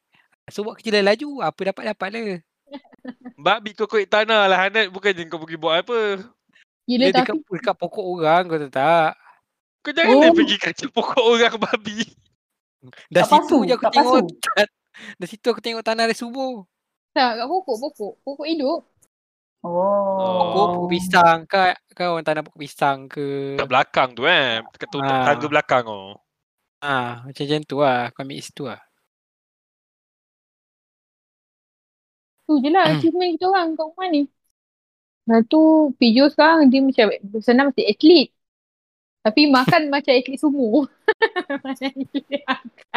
[0.52, 1.30] So buat kerja dah laju.
[1.44, 2.40] Apa dapat-dapat lah.
[3.40, 4.92] babi kau korek tanah lah Hanat.
[4.92, 6.00] Bukannya kau pergi buat apa.
[6.88, 9.16] Gila Dia dekat, tapi dekat pokok orang kau tak?
[9.88, 10.24] Kau jangan oh.
[10.28, 10.36] Oh.
[10.36, 12.04] pergi kacau pokok orang babi.
[13.08, 14.14] Dah Tak situ pasu, je aku tak tengok.
[14.20, 14.36] pasu.
[14.52, 14.74] tan-
[15.16, 16.68] Dah situ aku tengok tanah dia subur.
[17.16, 18.14] tak kat pokok, pokok.
[18.22, 18.80] Pokok hidup.
[19.64, 19.72] Oh.
[20.20, 21.40] Pokok, pokok pisang.
[21.48, 21.64] Kau,
[21.96, 23.56] kau orang tanam pokok pisang ke?
[23.56, 24.60] Kat belakang tu eh.
[24.76, 25.24] Kat Ah.
[25.32, 26.02] tangga belakang tu.
[26.78, 28.02] Ah, macam-macam tu lah.
[28.12, 28.82] Kau ambil situ lah.
[32.48, 32.94] Tu je lah Hmm.
[32.96, 34.22] achievement kita orang kat rumah ni.
[35.28, 35.60] Lepas tu
[36.00, 37.08] Pijo sekarang dia macam
[37.44, 38.32] senang macam atlet.
[39.28, 40.88] Tapi makan macam atlet sumo.
[41.68, 42.40] Macam atlet.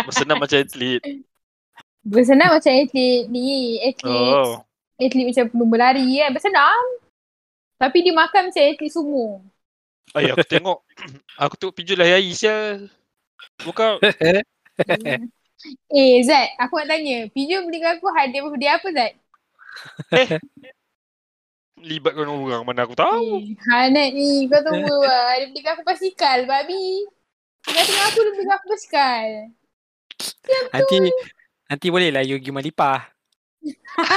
[0.06, 1.02] Bersenam macam atlet.
[2.06, 3.82] Bersenam macam atlet ni.
[3.82, 4.34] Atlet.
[4.38, 4.62] Oh.
[4.94, 6.30] Atlet macam pelumba lari kan.
[6.30, 6.84] Bersenam.
[7.82, 9.42] Tapi dia makan macam atlet sumo.
[10.14, 10.78] Ay, aku tengok.
[11.42, 12.86] aku tengok pinjul lah Yai sial.
[13.66, 13.98] Bukan.
[15.92, 17.28] Eh Zat, aku nak tanya.
[17.28, 19.12] Pijo belikan aku hadiah birthday apa Zat?
[21.80, 23.40] Libatkan orang mana aku tahu.
[23.40, 25.40] Eh, Hanat ni kau tunggu lah.
[25.40, 27.08] Dia belikan aku basikal babi.
[27.68, 29.26] Dia tengah aku dia belikan aku basikal.
[30.72, 30.96] Nanti
[31.70, 33.00] nanti boleh lah you pergi malipah.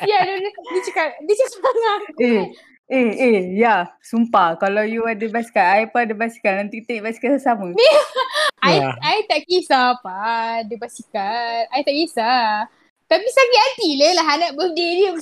[0.00, 2.08] Ya, dia, cakap, dia cakap dengan aku.
[2.24, 2.44] Eh,
[2.88, 3.92] eh, eh, ya.
[4.00, 6.56] Sumpah, kalau you ada basikal, I pun ada basikal.
[6.56, 7.68] Nanti kita naik basikal sama.
[8.64, 8.96] I, Ya.
[8.96, 10.20] I tak kisah apa,
[10.64, 11.68] dia basikal.
[11.68, 12.64] I tak kisah.
[13.10, 15.10] Tapi sakit hati lah lah anak birthday dia.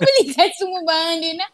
[0.00, 1.50] Belikan semua barang dia nak.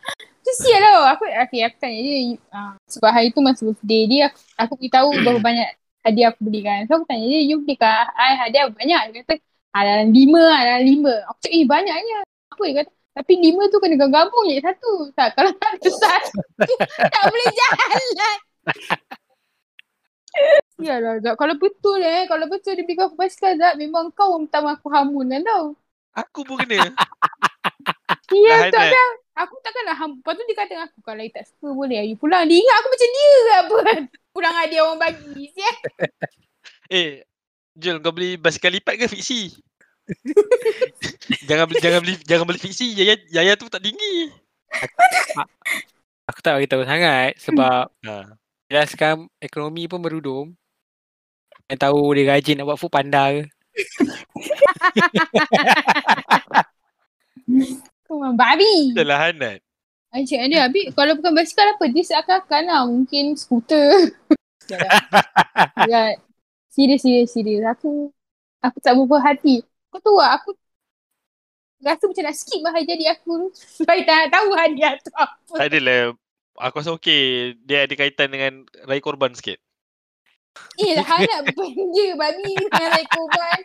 [0.46, 1.18] Tu sial lah.
[1.18, 2.38] Aku, okay, aku tanya dia.
[2.54, 5.68] Uh, sebab hari tu masa birthday dia, aku, aku beritahu berapa banyak
[6.06, 6.86] hadiah aku belikan.
[6.86, 9.02] So aku tanya dia, you belikan I hadiah berapa banyak?
[9.10, 9.34] Dia kata,
[9.74, 11.14] ah, dalam lima lah, dalam lima.
[11.26, 12.16] Aku cakap, eh banyaknya.
[12.54, 12.92] Apa dia kata?
[13.12, 14.92] Tapi lima tu kena gabung je satu.
[15.18, 16.38] Tak, kalau tak ada satu,
[17.12, 18.06] tak boleh jalan.
[20.82, 21.34] Ya lah Zat.
[21.34, 22.26] Kalau betul eh.
[22.26, 23.74] Kalau betul dia belikan aku basikal Zat.
[23.74, 25.64] Memang kau yang pertama aku hamun kan tau.
[26.12, 26.90] Aku pun kena.
[28.32, 28.92] Ya tu Hanat.
[28.92, 29.10] kan.
[29.44, 30.16] Aku takkan nak hamun.
[30.18, 30.98] Lepas tu dia kata dengan aku.
[31.00, 32.44] Kalau you tak suka boleh you pulang.
[32.44, 33.78] Dia ingat aku macam dia apa.
[34.32, 35.48] Pulang hadiah orang bagi.
[35.48, 35.76] Sial.
[36.92, 37.24] Eh,
[37.72, 39.56] Jul kau beli basikal lipat ke fiksi?
[41.44, 42.92] jangan beli jangan beli jangan beli fiksi.
[42.92, 44.28] Yaya Yaya tu tak tinggi.
[46.24, 48.36] Aku tak beritahu sangat sebab Ha.
[48.68, 50.46] jelaskan ekonomi pun berudum.
[51.70, 53.42] Yang tahu dia rajin nak buat food panda ke.
[58.06, 58.92] Kau memang babi.
[58.96, 59.60] Dah lah Hanat.
[60.12, 60.60] I cakap dia.
[60.68, 61.84] Habis kalau bukan basikal apa.
[61.88, 62.82] Dia seakan-akan lah.
[62.84, 64.12] Mungkin skuter.
[65.88, 66.12] ya.
[66.72, 67.60] Serius, serius, serius.
[67.68, 68.08] Aku
[68.64, 69.60] aku tak berapa hati.
[69.92, 70.50] Kau tahu tak aku
[71.84, 73.52] rasa macam nak skip lah jadi aku.
[73.52, 75.52] Supaya tak tahu hadiah tu apa.
[75.52, 76.16] Tak adalah.
[76.56, 77.56] Aku rasa okey.
[77.68, 79.60] Dia ada kaitan dengan rai korban sikit.
[80.80, 83.60] Eh, dah harap benda babi dengan naik korban.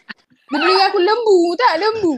[0.47, 1.73] Dia beli aku lembu tak?
[1.79, 2.15] Lembu.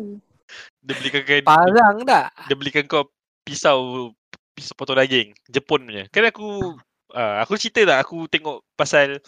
[0.85, 2.27] Dia belikan kan, Parang tak?
[2.49, 3.05] dia belikan kau
[3.45, 4.09] pisau
[4.53, 6.05] pisau potong daging Jepun punya.
[6.09, 6.77] Kan aku
[7.13, 9.21] uh, aku cerita tak aku tengok pasal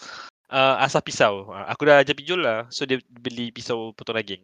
[0.50, 1.50] uh, asas pisau.
[1.50, 2.66] Uh, aku dah ajar pinjol lah.
[2.74, 4.42] So dia beli pisau potong daging.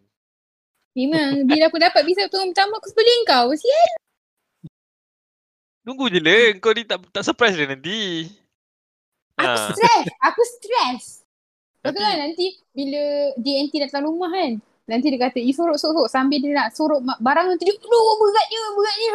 [0.98, 3.54] Memang bila aku dapat pisau tu pertama aku sebelin kau.
[3.54, 3.94] Sial.
[5.86, 6.58] Tunggu je lah.
[6.58, 8.30] Kau ni tak tak surprise dia nanti.
[9.38, 9.69] Aku Ah.
[9.69, 10.06] stres.
[10.23, 11.04] Aku stres.
[11.78, 13.02] Lepas tu Nanti- kan nanti bila
[13.38, 14.58] DNT datang rumah kan.
[14.86, 17.65] Nanti dia kata, you sorok-sorok sambil dia nak sorok barang tu.
[17.65, 19.12] Dia, aduh beratnya, beratnya.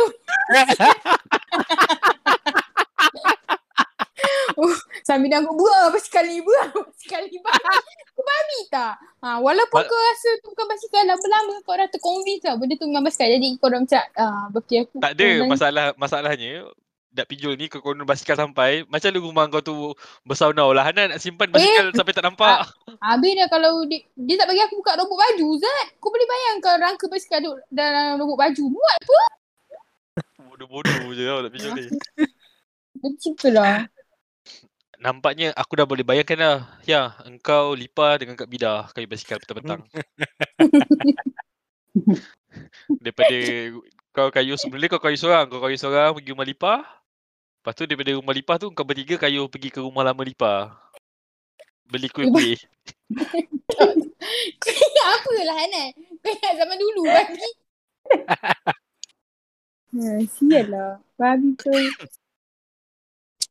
[4.55, 4.69] oh,
[5.09, 6.67] sambil dia angkat buah basikal ni, buah.
[7.09, 7.37] Babi.
[8.13, 8.95] Kau babi tak?
[9.23, 13.03] Ha, walaupun kau rasa tu bukan basikal, lama-lama kau dah terconvince lah benda tu memang
[13.03, 13.29] basikal.
[13.29, 14.97] Jadi kau dah macam, ah, birthday aku.
[15.01, 16.69] Tak ada masalah masalahnya
[17.13, 19.93] dak pijul ni kau konon basikal sampai macam lu rumah kau tu
[20.25, 22.65] bersaunau lah Hanan nak simpan basikal sampai tak nampak
[23.05, 26.01] Habis dia kalau dia, dia tak bagi aku buka robot baju Zat.
[26.01, 28.65] Kau boleh bayangkan rangka basikal duduk dalam robot baju.
[28.73, 29.21] Muat apa?
[30.53, 31.89] bodoh-bodoh je tau dak pijul ni
[33.41, 33.89] tu lah.
[35.03, 39.83] nampaknya aku dah boleh bayangkan dah ya engkau lipa dengan Kak Bida kayu basikal petang-petang
[43.03, 43.37] daripada
[44.15, 46.87] kau kayu sebelum kau kayu seorang kau kayu seorang pergi rumah lipa
[47.63, 50.75] Lepas tu daripada rumah Lipa tu kau bertiga kayu pergi ke rumah lama Lipa.
[51.87, 52.59] Beli kuih-kuih.
[54.59, 55.95] Kau ingat apa lah Hanan?
[55.95, 57.49] Kau ingat zaman dulu babi?
[59.95, 60.99] ha, sial lah.
[61.15, 61.71] Babi tu.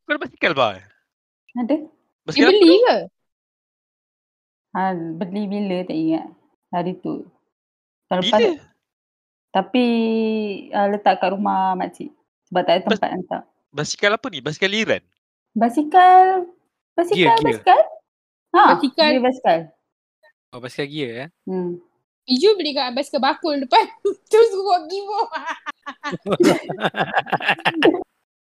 [0.04, 0.84] Kau ada basikal ba?
[1.56, 1.88] Ada?
[2.28, 2.84] Basikal beli tu?
[2.84, 2.98] ke?
[4.76, 6.28] Ha, beli bila tak ingat.
[6.76, 7.24] Hari tu.
[8.12, 8.60] Lepas Bila?
[9.56, 9.86] Tapi
[10.76, 12.12] uh, letak kat rumah makcik.
[12.52, 13.42] Sebab tak ada Bas- tempat hantar.
[13.72, 14.44] Basikal apa ni?
[14.44, 15.00] Basikal liran?
[15.56, 16.44] Basikal.
[16.92, 17.48] Basikal, Gear, gear.
[17.56, 17.82] basikal.
[18.52, 19.10] Ha, Basikal.
[19.16, 19.60] Dia basikal.
[20.52, 21.30] Oh, basikal gear eh.
[21.48, 21.80] Hmm.
[22.28, 23.88] Iju beli kat basikal bakul depan.
[24.32, 25.20] Terus suruh givo.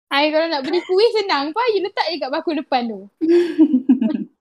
[0.08, 1.60] Hai kalau nak beli kuih senang pa.
[1.76, 3.00] You letak je kat bakul depan tu.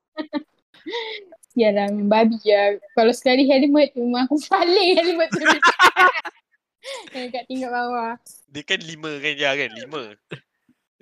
[1.60, 2.80] Yalah babi je.
[2.96, 5.44] Kalau sekali helmet tu memang aku paling helmet tu.
[7.14, 8.18] Eh, kat tingkat bawah.
[8.50, 9.70] Dia kan lima kan ya kan?
[9.70, 10.18] Lima.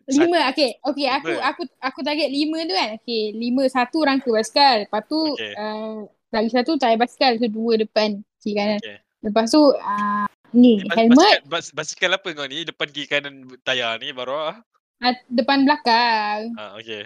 [0.10, 0.70] Lima, okay.
[0.82, 1.44] Okay, aku Lima.
[1.46, 2.90] aku aku target lima tu kan.
[2.98, 4.76] Okay, lima satu rangka basikal.
[4.84, 5.54] Lepas tu Okay.
[5.54, 7.38] uh, lagi satu tayar basikal.
[7.38, 8.80] So dua depan kiri kanan.
[8.82, 8.98] Okay.
[9.22, 12.66] Lepas tu uh, ni Bas- helmet Basikal, bas, basikal apa kau ni?
[12.66, 14.58] Depan kiri kanan tayar ni baru ah.
[15.00, 16.58] uh, depan belakang.
[16.58, 17.06] Ah, okay.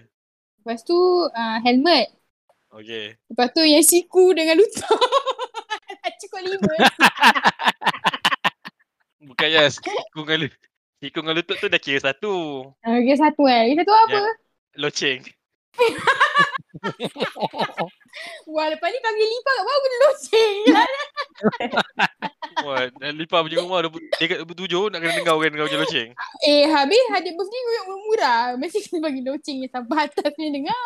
[0.63, 0.95] Lepas tu
[1.27, 2.07] uh, helmet.
[2.71, 3.19] Okay.
[3.27, 4.87] Lepas tu yang siku dengan lutut.
[6.23, 6.73] Cukup lima.
[9.23, 9.91] Bukannya siku
[10.23, 10.59] dengan lu-
[11.03, 12.63] siku dengan lutut tu dah kira satu.
[12.79, 13.67] Uh, okay, satu kan.
[13.67, 14.19] Lagi satu apa?
[14.79, 15.19] Loceng.
[18.53, 20.55] Wah, lepas ni panggil lipat kat bawah kena loceng.
[22.63, 26.09] Wah, dan Lipa punya rumah dah dekat tujuh nak kena dengar kan kau punya loceng.
[26.45, 28.41] eh, habis hadiah birthday kau murah.
[28.55, 30.85] Mesti kena bagi loceng yang sampai atas ni dengar.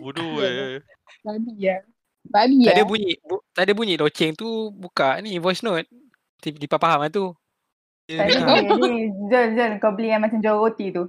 [0.00, 0.80] Bodoh Ya, eh.
[1.22, 1.76] Babi ya.
[2.22, 2.76] Babi Tak ya.
[2.80, 5.86] ada bunyi bu, tak ada bunyi loceng tu buka ni voice note.
[6.42, 7.30] Lipa faham lah tu.
[8.10, 8.26] Dia.
[8.26, 9.72] Ni, Jol, Jol.
[9.78, 11.06] Kau beli yang macam jual roti tu.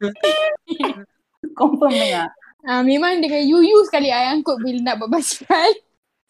[1.58, 2.28] Confirm dengar.
[2.68, 5.72] Ah, memang dengan yuyu sekali I angkut bila nak buat basikal.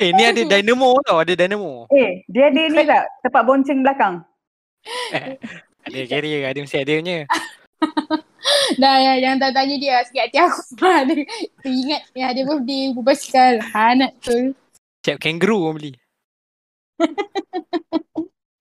[0.00, 1.90] Eh ni ada dynamo tau, ada dynamo.
[1.92, 3.05] Eh, dia ada ni tak?
[3.26, 4.24] Tempat bonceng belakang.
[5.85, 7.18] Ada carrier, ada mesti ada punya.
[8.81, 10.61] Dah ya, yang tak tanya dia sikit hati aku.
[10.81, 11.24] Ha, dia
[11.68, 13.55] ingat yang ada birthday buat basikal.
[13.61, 14.57] Ha, nak tu.
[15.05, 15.92] Siap kangaroo orang beli.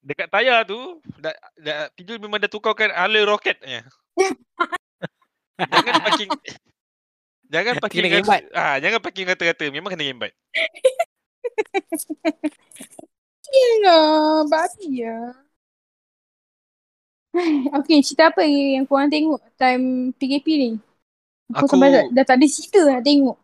[0.10, 3.86] Dekat tayar tu, dah, dah, Pijul memang dah tukarkan ala roketnya.
[5.60, 6.30] jangan parking
[7.50, 8.42] Jangan parking Kena gembat.
[8.54, 9.66] ah, jangan parking rata-rata.
[9.70, 10.32] Memang kena gembat.
[13.50, 15.18] Yalah, babi ya.
[17.82, 20.70] Okay, cerita apa yang korang tengok time PKP ni?
[21.54, 23.38] Aku, Aku- sampai dah, dah tak ada cerita nak tengok.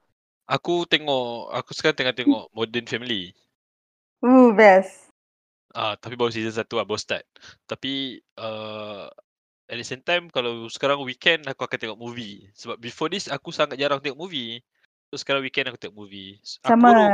[0.46, 3.34] Aku tengok, aku sekarang tengah tengok Modern Family.
[4.22, 5.05] Uh, best.
[5.76, 7.28] Ah, tapi baru season 1 lah, baru start.
[7.68, 9.12] Tapi uh,
[9.68, 12.48] at the same time kalau sekarang weekend aku akan tengok movie.
[12.56, 14.64] Sebab before this aku sangat jarang tengok movie.
[15.12, 16.40] So sekarang weekend aku tengok movie.
[16.40, 16.96] S- Aku Sama.
[16.96, 17.06] baru,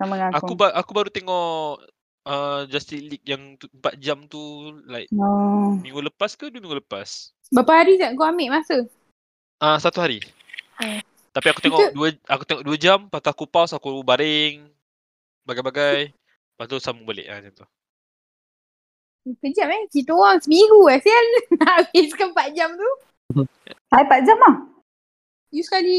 [0.00, 0.52] Sama dengan aku, aku.
[0.56, 1.84] ba- aku baru tengok
[2.24, 4.40] uh, Justice League yang tu- 4 jam tu
[4.88, 5.76] like Oh.
[5.84, 7.36] minggu lepas ke dua minggu lepas?
[7.52, 8.80] Berapa hari tak kau ambil masa?
[9.60, 10.24] Ah uh, satu hari.
[10.80, 11.04] Hmm.
[11.36, 14.64] Tapi aku tengok dua aku tengok dua jam, lepas tu aku pause, aku baring,
[15.44, 16.16] bagai-bagai.
[16.56, 17.66] Lepas tu sambung balik ah, macam tu.
[19.26, 19.82] Kejap eh.
[19.88, 20.98] Kita orang seminggu eh.
[20.98, 21.26] Sial.
[21.58, 22.90] Nak habiskan 4 jam tu.
[23.92, 24.56] Hai, 4 jam lah.
[25.50, 25.98] You sekali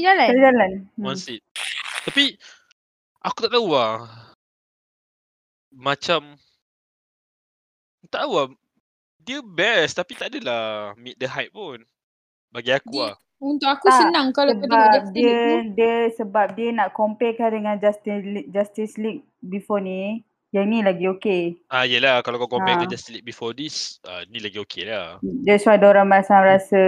[0.00, 0.26] jalan.
[0.26, 0.70] Kita jalan.
[0.96, 1.20] One Hmm.
[1.20, 1.40] seat.
[2.04, 2.36] Tapi
[3.18, 4.04] aku tak tahu lah.
[5.70, 6.36] Macam
[8.04, 8.46] tak tahu lah.
[9.18, 11.82] Dia best tapi tak adalah meet the hype pun.
[12.48, 13.14] Bagi aku Dia- lah.
[13.36, 15.74] Untuk aku Tak, senang kalau Sebab Justice dia, League tu.
[15.76, 20.24] dia sebab dia nak comparekan dengan Justice League, Justice League before ni.
[20.54, 21.42] Yang ni lagi okay.
[21.68, 22.82] Ah yelah kalau kau compare Ah.
[22.82, 25.18] ke Justice League before this, ah, ni lagi okay lah.
[25.22, 26.80] That's why diorang macam rasa,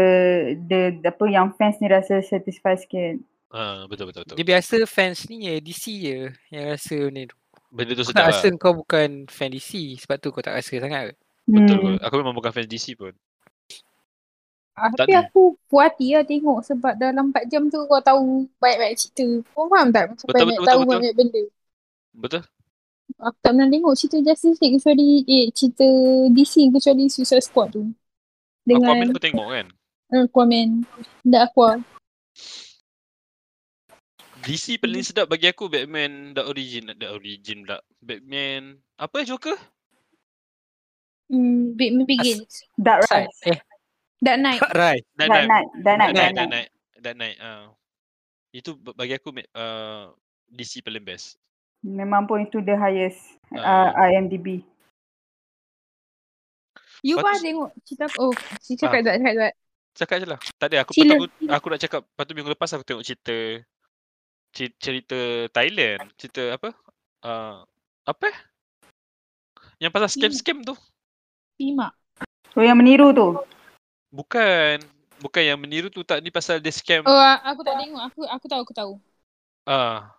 [0.69, 3.19] the, apa yang fans ni rasa satisfied sikit.
[3.49, 4.37] Ah, betul betul betul.
[4.37, 6.19] Dia biasa fans ni ya DC je
[6.53, 7.37] yang rasa ni tu.
[7.73, 8.29] Benda tu sedap lah.
[8.33, 11.13] rasa kau bukan fan DC sebab tu kau tak rasa sangat.
[11.13, 11.15] ke?
[11.49, 11.97] Betul Hmm.
[11.97, 12.01] kot.
[12.05, 13.13] Aku memang bukan fans DC pun.
[14.79, 15.27] Ah, Tapi ada.
[15.27, 19.27] aku puas hati lah tengok sebab dalam 4 jam tu kau tahu banyak-banyak cerita.
[19.51, 20.05] Kau faham tak?
[20.15, 21.43] Macam Betul, banyak betul, tahu betul, banyak benda.
[22.15, 22.43] Betul?
[23.17, 25.89] Aku tak pernah tengok cerita Justice League kecuali eh, cerita
[26.29, 27.89] DC kecuali Suicide Squad tu.
[28.69, 29.67] Dengan Aquaman kau tengok kan?
[30.13, 30.69] Aquaman.
[31.25, 31.71] Tak Aqua.
[34.45, 37.81] DC paling sedap bagi aku Batman The Origin, The Origin pula.
[38.05, 39.57] Batman apa Joker?
[41.33, 42.65] Hmm, Batman Begins.
[42.77, 43.09] Dark.
[43.09, 43.41] Rise.
[43.49, 43.59] Eh,
[44.21, 44.61] Dark Knight.
[44.77, 45.05] right.
[45.17, 45.69] Dark Dark Knight.
[45.81, 46.13] Dark Knight.
[46.13, 46.71] Dark Knight, Dark Knight.
[47.01, 47.39] Dark Knight.
[47.41, 47.67] ah.
[48.53, 50.13] Itu bagi aku uh,
[50.49, 51.37] DC paling best.
[51.81, 53.89] Memang pun itu the highest Ah.
[53.89, 54.61] uh, IMDb.
[57.01, 58.07] You tu- tengok cerita?
[58.19, 59.05] Oh, si cakap Ah.
[59.07, 59.53] tak cakap tak.
[59.95, 60.41] Cakap je lah.
[60.59, 61.15] Tak ada aku Sila.
[61.15, 63.37] aku, aku nak cakap lepas tu minggu lepas aku tengok cerita
[64.55, 66.71] cerita, Thailand, cerita apa?
[67.23, 67.63] Uh,
[68.05, 68.25] apa?
[68.27, 68.39] eh?
[69.79, 70.75] Yang pasal scam-scam tu.
[71.55, 71.95] Simak.
[72.51, 73.39] So yang meniru tu.
[74.11, 74.83] Bukan.
[75.19, 77.03] Bukan yang meniru tu tak ni pasal dia scam.
[77.07, 78.03] Oh, aku tak tengok.
[78.03, 78.93] Aku aku tahu, aku tahu.
[79.63, 80.18] Ah, tengok.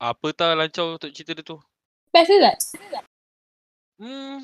[0.00, 1.58] Apa tak lancau untuk cerita dia tu?
[2.10, 2.56] Best ke tak?
[4.00, 4.40] Hmm.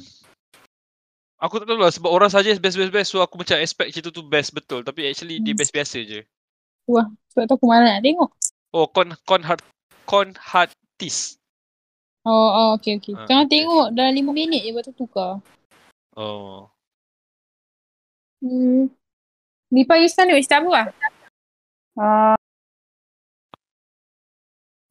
[1.40, 4.12] Aku tak tahu lah sebab orang suggest best best best so aku macam expect cerita
[4.12, 5.60] tu best betul tapi actually dia Hmm.
[5.60, 6.20] best biasa je.
[7.32, 8.30] Sebab tu aku malas nak tengok.
[8.76, 9.62] Oh con con hard
[10.04, 11.40] con hardtis.
[12.28, 13.16] Oh, oh okay, okay.
[13.16, 13.52] Ah, Jangan okay.
[13.64, 15.40] tengok dalam 5 minit je lepas tu tukar.
[16.12, 16.68] Oh.
[18.44, 18.92] Hmm.
[19.72, 20.86] Lipa Yustan tengok cerita apa lah?
[21.96, 22.39] Uh,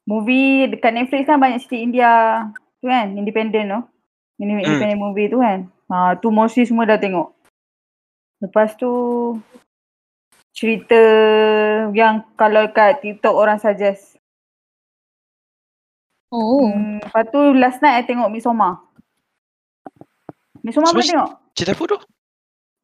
[0.09, 2.11] movie dekat Netflix kan banyak cerita India
[2.81, 3.81] tu kan, independent tu.
[4.41, 4.63] Ini Hmm.
[4.65, 5.69] independent movie tu kan.
[5.93, 7.29] Ha, tu mostly semua dah tengok.
[8.41, 8.89] Lepas tu
[10.55, 11.01] cerita
[11.93, 14.17] yang kalau kat TikTok orang suggest.
[16.33, 16.69] Oh.
[16.69, 18.81] Hmm, lepas tu last night I tengok Midsommar.
[20.61, 21.31] Midsommar Semua pernah tengok?
[21.57, 21.97] Cerita apa tu?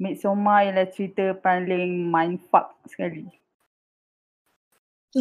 [0.01, 3.29] Midsommar ialah cerita paling mindfuck sekali.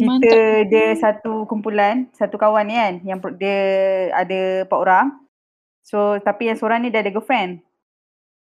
[0.03, 0.67] Mantap.
[0.67, 3.59] dia satu kumpulan, satu kawan ni kan yang dia
[4.11, 5.07] ada empat orang.
[5.85, 7.63] So tapi yang seorang ni dia ada girlfriend.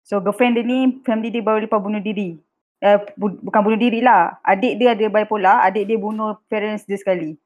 [0.07, 2.40] So girlfriend dia ni family dia baru lepas bunuh diri.
[2.85, 4.40] Eh, bu- bukan bunuh diri lah.
[4.40, 7.37] Adik dia ada bipolar, adik dia bunuh parents dia sekali.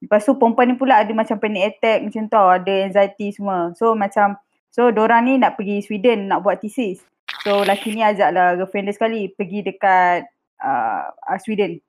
[0.00, 3.76] Lepas tu perempuan ni pula ada macam panic attack macam tu, ada anxiety semua.
[3.76, 4.40] So macam
[4.72, 7.04] so dorang ni nak pergi Sweden nak buat thesis.
[7.44, 10.28] So lelaki ni ajak lah girlfriend dia sekali pergi dekat
[10.60, 11.80] uh, uh, Sweden.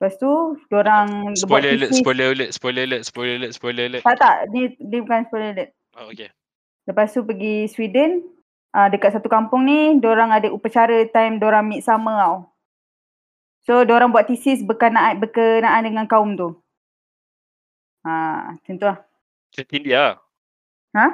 [0.00, 4.00] Lepas tu dorang buat Spoiler alert, spoiler alert, spoiler alert, spoiler alert, spoiler alert.
[4.00, 5.70] Tak tak, dia, dia bukan spoiler alert.
[5.92, 6.32] Oh, okay.
[6.88, 8.24] Lepas tu pergi Sweden,
[8.72, 12.48] uh, dekat satu kampung ni, dorang ada upacara time dorang midsummer tau.
[13.68, 16.56] So, dorang buat thesis berkenaan, berkenaan dengan kaum tu.
[18.08, 19.04] Ha, macam tu lah.
[19.52, 20.16] Cerita India.
[20.96, 21.06] Ha?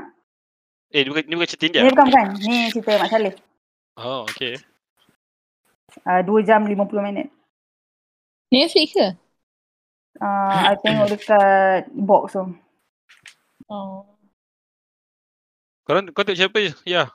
[0.94, 1.82] Eh, ni bukan, ni bukan cerita India.
[1.82, 2.26] Ni bukan bukan.
[2.38, 3.34] Ni cerita Mak Saleh.
[3.98, 4.62] Oh, okay.
[6.06, 7.34] Uh, 2 jam 50 minit.
[8.50, 9.08] Netflix ke?
[10.16, 12.44] Uh, I tengok dekat box tu.
[13.68, 14.06] Oh.
[15.84, 16.72] Korang, kau tengok siapa je?
[16.88, 17.10] Ya.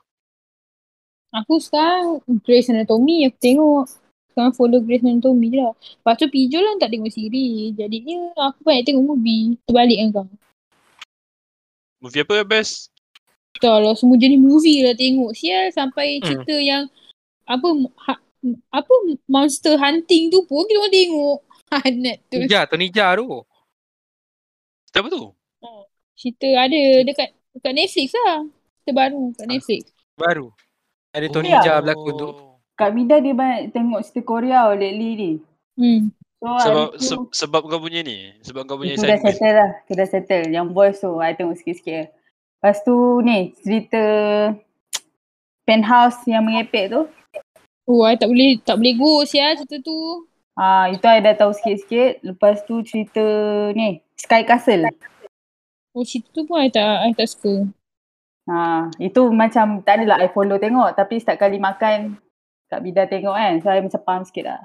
[1.32, 3.84] Aku sekarang Grey's Anatomy aku tengok.
[4.32, 5.74] Sekarang follow Grey's Anatomy je lah.
[5.76, 7.72] Lepas tu Pijol lah tak tengok siri.
[7.72, 9.56] Jadinya aku banyak tengok movie.
[9.64, 10.26] Terbalik kan kau.
[12.04, 12.92] Movie apa best?
[13.60, 15.32] Tak lah semua jenis movie lah tengok.
[15.36, 16.24] Sial sampai Hmm.
[16.28, 16.84] cerita yang
[17.48, 17.66] apa
[18.08, 18.12] ha,
[18.74, 18.94] apa
[19.30, 21.38] monster hunting tu pun kita orang tengok.
[21.72, 22.38] Hanat tu.
[22.42, 23.26] Ninja tu Ninja tu.
[24.90, 25.22] Cerita apa tu?
[26.18, 28.44] Cerita ada dekat dekat Netflix lah.
[28.82, 29.82] Cerita baru kat Netflix.
[30.18, 30.46] Baru.
[31.12, 31.60] Ada Oh, Tony ya.
[31.64, 32.28] Jaa berlakon tu.
[32.72, 35.30] Kak Mida dia banyak tengok cerita Korea oh, lately ni.
[35.76, 36.00] Hmm.
[36.42, 38.34] So, Sebab tu, se- sebab kau punya ni.
[38.42, 39.70] Sebab kau punya itu dah settle lah.
[39.86, 40.50] Itu dah settle.
[40.50, 42.10] Yang voice tu, I tengok sikit-sikit.
[42.10, 44.02] Lepas tu ni, cerita
[45.62, 47.06] penthouse yang mengepek tu.
[47.86, 50.26] Oh, I tak boleh tak boleh go sial cerita tu.
[50.54, 52.22] Ah, itu I dah tahu sikit-sikit.
[52.22, 53.24] Lepas tu cerita
[53.74, 54.86] ni, Sky Castle.
[55.96, 57.66] Oh, cerita tu pun I tak I tak suka.
[58.50, 62.18] Ha, itu macam tak adalah I follow tengok tapi setiap kali makan
[62.66, 63.54] Kak Bida tengok kan.
[63.62, 64.60] So I macam faham sikit lah.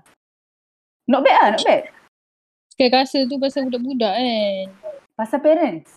[1.09, 1.83] Not bad lah, not bad.
[2.73, 4.63] Sky Castle tu pasal budak-budak kan.
[5.17, 5.89] Pasal parents.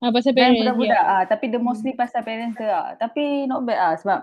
[0.00, 0.60] Ah, pasal Dan parents.
[0.64, 1.12] budak-budak Ya.
[1.20, 2.86] ah, tapi the mostly pasal parents dia lah.
[2.96, 4.20] Tapi not bad lah sebab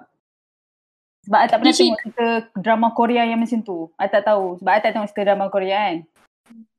[1.28, 3.92] sebab I tak pernah tengok cerita drama Korea yang macam tu.
[4.00, 5.98] I tak tahu sebab I tak tengok cerita drama Korea kan.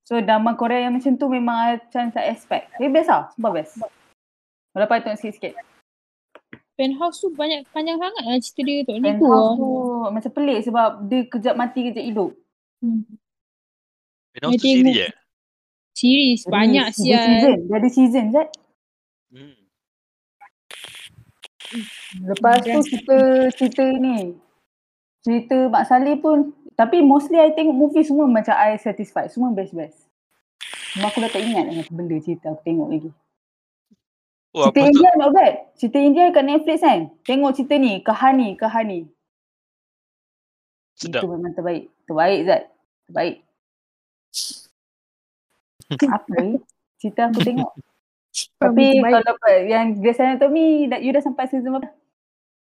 [0.08, 2.72] So drama Korea yang macam tu memang I macam tak expect.
[2.72, 3.76] Tapi best lah, sumpah best.
[4.72, 5.52] Walaupun I tengok sikit-sikit.
[6.80, 9.52] Penthouse tu banyak panjang sangat lah cerita dia go Penthouse lah.
[9.60, 9.68] tu
[10.16, 12.30] macam pelik sebab dia kejap mati kejap hidup.
[12.80, 13.04] Hmm.
[14.32, 15.12] Announce tu siri eh?
[15.92, 17.36] Series banyak Dia season.
[17.36, 17.58] sial.
[17.68, 18.48] Dia ada season Zat.
[19.28, 19.67] Hmm.
[22.24, 23.18] Lepas tu kita
[23.52, 24.36] cerita ni.
[25.20, 26.52] Cerita Mak Saleh pun.
[26.78, 29.34] Tapi mostly I tengok movie semua macam I satisfied.
[29.34, 30.06] Semua best-best.
[30.94, 33.10] Cuma aku dah tak ingat dengan benda cerita aku tengok lagi.
[34.56, 34.90] Oh, Cerita apa tu?
[34.96, 35.54] India not bad.
[35.76, 37.00] Cerita India kat Netflix kan.
[37.26, 37.92] Tengok cerita ni.
[38.00, 38.48] Kahani.
[38.56, 39.00] Kahani.
[40.96, 41.22] Sedap.
[41.22, 41.92] Itu memang terbaik.
[42.08, 42.62] Terbaik Zat.
[43.06, 43.36] Terbaik.
[46.16, 46.54] Apa ni?
[46.98, 47.70] Cerita aku tengok.
[48.58, 51.94] Tapi kalau pa- yang Grey's Anatomy, dah- you dah sampai season berapa?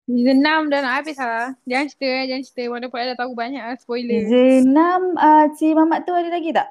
[0.05, 1.55] Season 6 dah nak habis lah.
[1.63, 2.61] Jangan cerita eh, jangan cerita.
[2.67, 4.19] Walaupun I dah tahu banyak lah spoiler.
[4.21, 4.77] Season 6,
[5.17, 6.67] uh, si Mamat tu ada lagi tak?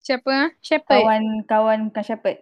[0.00, 0.48] Siapa ah?
[0.58, 1.00] Shepard.
[1.00, 2.38] Kawan-kawan bukan Shepherd.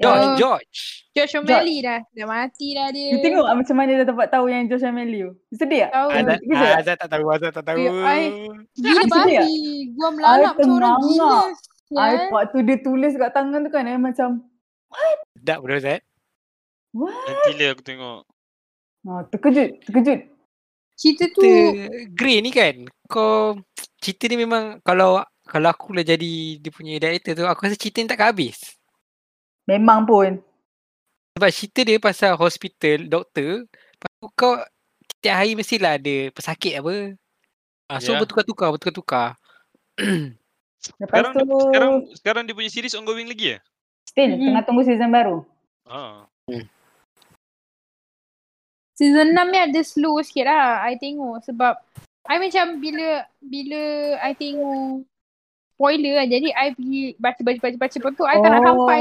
[0.00, 0.36] George, Oh.
[0.38, 0.78] George.
[1.12, 2.00] Josh O'Malley dah.
[2.08, 3.12] Dah mati dah dia.
[3.12, 5.32] You tengok ah macam mana dia dapat tahu yang Josh Amelie tu?
[5.52, 5.92] Sedih tak?
[5.92, 6.08] Tahu.
[6.08, 6.38] Azat?
[6.78, 7.78] Azat tak tahu, Azat tak tahu.
[7.78, 9.36] Ya, I- Gila babi.
[9.92, 11.36] Gua melalak macam orang gila.
[11.36, 11.52] I
[11.84, 12.32] sial.
[12.32, 14.28] waktu dia tulis kat tangan tu kan eh macam
[15.36, 16.00] Sedap bro Azat.
[16.92, 17.14] what?
[17.14, 18.20] Nanti lah aku tengok.
[19.06, 20.20] Oh, terkejut, terkejut.
[20.92, 21.40] Cerita tu.
[22.12, 23.56] Grey ni kan, kau
[23.96, 28.04] cerita ni memang kalau kalau aku lah jadi dia punya director tu, aku rasa cerita
[28.04, 28.76] ni takkan habis.
[29.64, 30.36] Memang pun.
[31.34, 34.54] Sebab cerita dia pasal hospital, doktor, lepas tu kau
[35.16, 37.16] setiap hari mestilah ada pesakit apa.
[37.88, 38.20] Ah, so Ya.
[38.20, 39.40] bertukar-tukar, bertukar-tukar.
[40.96, 43.60] Lepas Sekarang, tu sekarang sekarang dia punya series ongoing lagi eh?
[44.10, 44.46] Still Mm-mm.
[44.50, 45.46] tengah tunggu season baru.
[45.86, 46.26] Ha.
[48.98, 50.82] Season 6 ni ada slow sikit lah.
[50.82, 51.78] I tengok sebab
[52.26, 53.80] I macam bila bila
[54.20, 55.06] I tengok
[55.72, 56.26] spoiler lah.
[56.28, 59.00] Jadi I pergi baca-baca-baca-baca lepas tu I tak nak sampai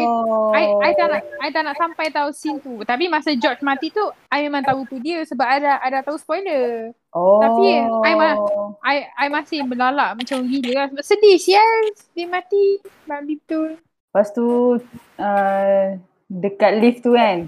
[0.55, 2.79] I, I tak nak I tak nak sampai tahu scene tu.
[2.87, 6.01] Tapi masa George mati tu I memang tahu tu dia sebab I dah, I dah
[6.07, 6.95] tahu spoiler.
[7.11, 7.41] Oh.
[7.41, 8.39] Tapi, I ma-
[8.85, 10.85] I I masih melalak macam gila lah.
[10.93, 11.91] Sebab sedih sial.
[12.15, 12.79] Dia mati.
[13.03, 13.75] Babi betul.
[14.09, 14.81] Lepas tu
[15.17, 15.85] uh,
[16.25, 17.45] dekat lift tu kan.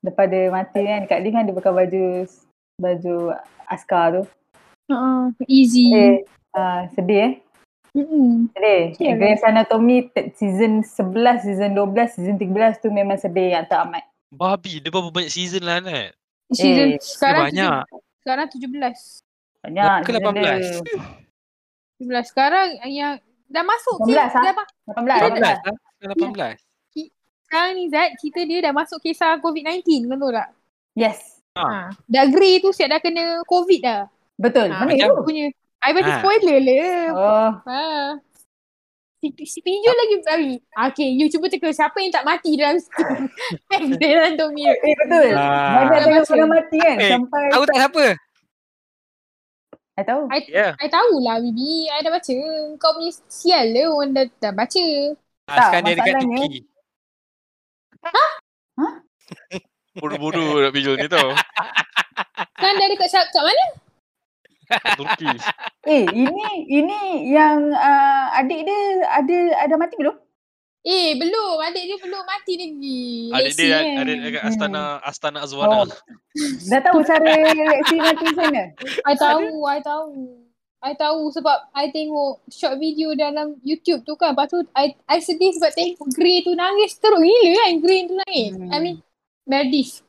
[0.00, 2.04] Lepas dia mati kan dekat lift kan dia pakai baju
[2.76, 3.14] baju
[3.66, 4.22] askar tu.
[4.86, 5.88] Uh, easy.
[5.90, 6.20] Eh,
[6.52, 7.32] uh, sedih eh.
[7.94, 8.52] Mm-mm.
[8.52, 8.82] Sedih.
[8.98, 9.14] Ya.
[9.14, 14.04] Grey's Anatomy season 11, season 12, season 13 tu memang sedih yang tak amat.
[14.28, 16.12] Babi, dia berapa banyak season lah Nat?
[16.50, 17.80] Season Eh, sekarang banyak.
[17.86, 18.96] tujuh- Sekarang 17.
[19.62, 19.98] Banyak.
[20.02, 20.36] Ke season 18?
[20.36, 20.54] dia.
[21.96, 23.12] 17 sekarang yang
[23.46, 24.42] dah masuk 18 kes ah?
[24.42, 25.16] dah, ma- 18.
[25.30, 25.56] 18 lah.
[25.62, 25.83] 18.
[27.44, 30.48] Sekarang ni Zat cerita dia dah masuk kisah COVID-19 kau tahu tak?
[30.92, 31.38] Yes.
[31.54, 31.86] Ah.
[31.86, 31.94] Ha.
[32.04, 34.10] Dah grey tu siap dah kena COVID dah.
[34.34, 34.68] Betul.
[34.68, 35.14] Ha, Mana macam- tu?
[35.14, 35.46] Aku punya
[35.78, 36.18] I baca Ha.
[36.18, 37.06] spoiler lah.
[37.12, 37.82] Oh, Ha.
[39.20, 40.52] Si, si Pinju lagi babi.
[40.90, 42.76] Okay, you cuba teka siapa yang tak mati dalam
[43.94, 44.64] Grey Anatomy.
[44.66, 45.28] eh betul.
[45.32, 45.80] Ah.
[45.80, 46.32] Banyak tengok baca.
[46.34, 48.04] orang mati kan Eh, sampai Tahu tak siapa?
[49.94, 50.22] I tahu.
[50.26, 50.68] I, Ya.
[50.74, 51.86] I tahulah Bibi.
[51.86, 52.34] I dah baca.
[52.76, 54.86] Kau punya sial lah orang dah, dah baca.
[55.44, 56.58] Ah, Tak, sekarang dia dekat Turki.
[59.94, 61.30] Bodoh-bodoh nak pinjol ni tau.
[62.62, 63.66] Kan dah dekat kat mana?
[64.96, 65.28] Turki.
[65.84, 69.38] Eh, ini ini yang uh, adik dia ada
[69.68, 70.16] ada mati belum?
[70.84, 71.60] Eh, belum.
[71.60, 73.04] Adik dia belum mati lagi.
[73.28, 74.00] Adik Lexi dia kan.
[74.00, 74.48] ada dekat Hmm.
[74.50, 75.76] Astana Astana Azwana.
[75.84, 75.86] Oh.
[76.72, 78.64] Dah tahu cara reaksi mati mana?
[79.04, 80.43] I tahu, I tahu.
[80.84, 84.36] I tahu sebab I tengok short video dalam YouTube tu kan.
[84.36, 88.14] Lepas tu I, I sedih sebab tengok Grey tu nangis teruk gila kan Grey tu
[88.20, 88.52] nangis.
[88.52, 88.68] Hmm.
[88.68, 88.96] I mean
[89.48, 90.04] Meredith.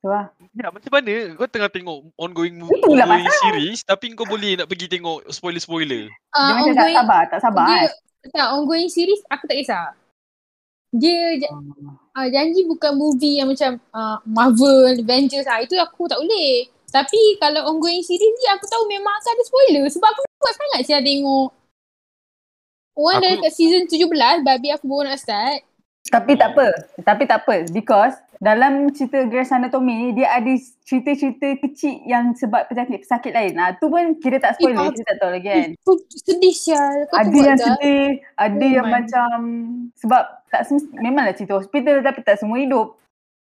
[0.00, 0.32] Tu lah.
[0.56, 4.88] Ya, macam mana kau tengah tengok ongoing Itulah ongoing series tapi kau boleh nak pergi
[4.88, 6.08] tengok spoiler-spoiler.
[6.08, 7.90] Dia Uh, macam tak sabar, tak sabar dia, kan?
[8.32, 9.92] tak, ongoing series aku tak kisah.
[10.88, 11.52] Dia ja-
[12.16, 16.64] uh, janji bukan movie yang macam uh, Marvel, Avengers ah itu aku tak boleh.
[16.88, 20.80] Tapi kalau ongoing series ni aku tahu memang akan ada spoiler sebab aku kuat sangat
[20.88, 21.48] saya tengok.
[22.98, 25.62] Dah Aku- dekat season 17 babi aku baru nak start.
[26.08, 26.66] Tapi tak apa.
[27.04, 27.68] Tapi tak apa.
[27.68, 30.48] Because dalam cerita Grey's Anatomy, dia ada
[30.82, 33.52] cerita-cerita kecil yang sebab pesakit-pesakit lain.
[33.52, 34.88] Nah, tu pun kira tak spoiler.
[34.88, 35.68] Eh, Kita tak tahu lagi kan.
[35.76, 36.94] Itu sedih sial.
[37.12, 39.28] Kau Ada buat yang sedih, ada Oh yang macam
[40.00, 42.96] sebab tak semesti, memanglah cerita hospital tapi tak semua hidup.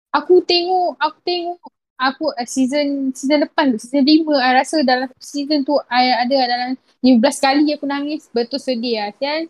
[0.09, 1.59] Aku tengok, aku tengok
[1.95, 6.35] aku uh, season season depan tu, season 5 I rasa dalam season tu I ada
[6.47, 6.69] dalam
[7.03, 8.27] 15 kali aku nangis.
[8.33, 9.09] Betul sedih lah.
[9.21, 9.47] Sial.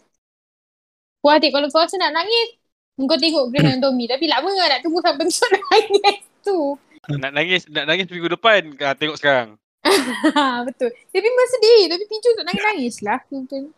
[1.24, 2.60] Puas hati kalau kau rasa nak nangis,
[3.00, 4.06] kau tengok Grey's Anatomy.
[4.06, 6.58] Tapi lama lah nak tunggu sampai episode nangis tu.
[7.06, 9.50] Nak nangis nak nangis minggu depan ah, tengok sekarang.
[10.68, 10.90] betul.
[10.92, 11.82] Tapi memang sedih.
[11.90, 13.20] Tapi Pinju tak nangis-nangis lah.
[13.30, 13.74] Betul.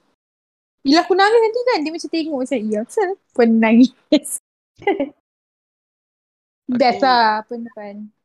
[0.81, 2.81] Bila aku nangis nanti kan dia macam tengok macam iya.
[2.87, 3.93] Kenapa penangis?
[6.79, 8.16] Best lah penepan.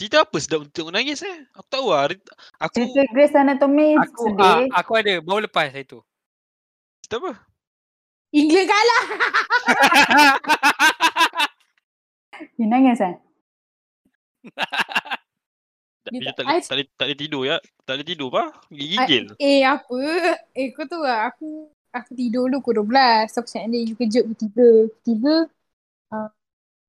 [0.00, 1.36] Cerita apa sedap untuk tengok nangis eh?
[1.52, 2.08] Aku tahu lah.
[2.56, 4.72] Aku Cerita Grey's Anatomy Aku sedih.
[4.72, 6.00] ah, aku ada baru lepas hari tu.
[7.04, 7.32] Cerita apa?
[8.32, 9.04] England kalah.
[12.40, 13.20] Eh, nangis kan?
[16.00, 17.56] Tak, Dia tak- tak, boleh, I- tak, boleh, tak boleh tidur ya.
[17.84, 18.44] Tak boleh tidur apa?
[18.72, 19.24] Gigil.
[19.36, 20.00] Eh apa?
[20.56, 21.48] Eh kau tahu tak aku
[21.92, 23.36] aku tidur dulu pukul 12.
[23.36, 25.04] Aku cakap dia you kejut pukul 3.
[25.04, 25.36] Tiga.
[26.08, 26.28] Uh,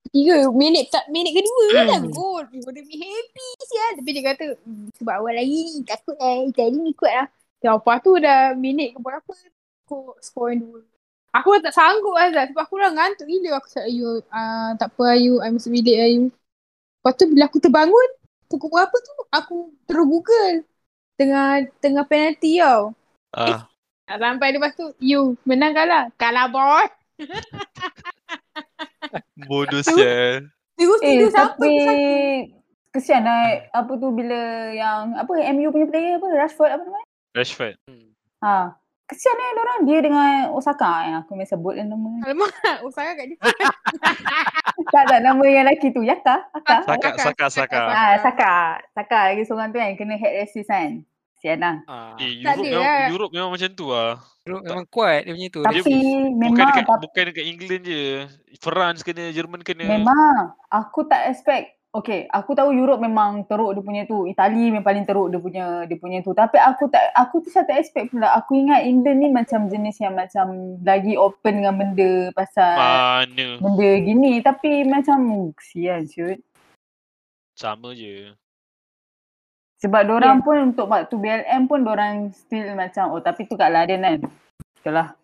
[0.09, 1.87] tiga minit tak minit kedua hmm.
[1.87, 2.45] dah gol.
[2.49, 3.91] You gonna be happy sial.
[4.01, 6.49] Tapi dia kata "Hmm, sebab awal lagi ni takut eh.
[6.51, 7.27] Tadi ni kuat lah.
[7.61, 9.31] Ya apa tu dah minit ke berapa.
[9.85, 10.81] Skor skor dua.
[11.31, 13.61] Aku tak sanggup Azal sebab aku dah ngantuk gila.
[13.61, 15.33] Aku cakap Ayu uh, tak apa Ayu.
[15.39, 16.23] I masuk bilik Ayu.
[16.99, 18.09] Lepas tu bila aku terbangun
[18.51, 20.57] pukul berapa tu aku terus Google.
[21.15, 22.91] Tengah tengah penalti tau.
[23.31, 23.63] Ah,
[24.09, 26.11] Tak sampai lepas tu, you menang kalah.
[26.19, 26.89] Kalah bos.
[29.49, 30.47] bodoh sial.
[30.77, 31.73] Terus Eh tidur sampai tapi
[32.91, 37.07] kesian lah apa tu bila yang apa MU punya player apa Rashford apa namanya?
[37.37, 37.75] Rashford.
[38.43, 38.75] Ha.
[39.11, 42.23] Kesian eh orang dia dengan Osaka yang aku main sebut yang nama.
[42.23, 42.55] Alamak,
[42.87, 43.37] usaha kat dia.
[44.95, 46.87] tak tak nama yang lelaki tu Yaka, Aka.
[46.87, 47.81] Saka, Saka, Saka.
[47.91, 48.79] Ah, Saka.
[48.95, 51.03] Saka lagi seorang tu kan kena head assist kan.
[51.41, 51.75] Kesian lah.
[51.89, 53.05] Ah, Eh, Europe memang, lah.
[53.09, 54.21] Europe memang macam tu lah.
[54.45, 55.61] Europe memang kuat dia punya tu.
[55.65, 58.03] Tapi Dia, Bukan memang dekat, tapi bukan dekat England je.
[58.61, 59.89] France kena, Jerman kena.
[59.89, 64.23] memang aku tak expect Okay, aku tahu Europe memang teruk dia punya tu.
[64.23, 66.31] Itali memang paling teruk dia punya dia punya tu.
[66.31, 68.31] Tapi aku tak aku tu saya tak expect pula.
[68.39, 73.59] Aku ingat England ni macam jenis yang macam lagi open dengan benda pasal Mana?
[73.59, 76.39] benda gini tapi macam kesian shoot.
[77.59, 78.39] Sama je.
[79.81, 84.05] Sebab orang pun untuk waktu BLM pun orang still macam oh tapi tu kat Laden
[84.05, 84.19] kan.
[84.77, 85.17] Betul lah.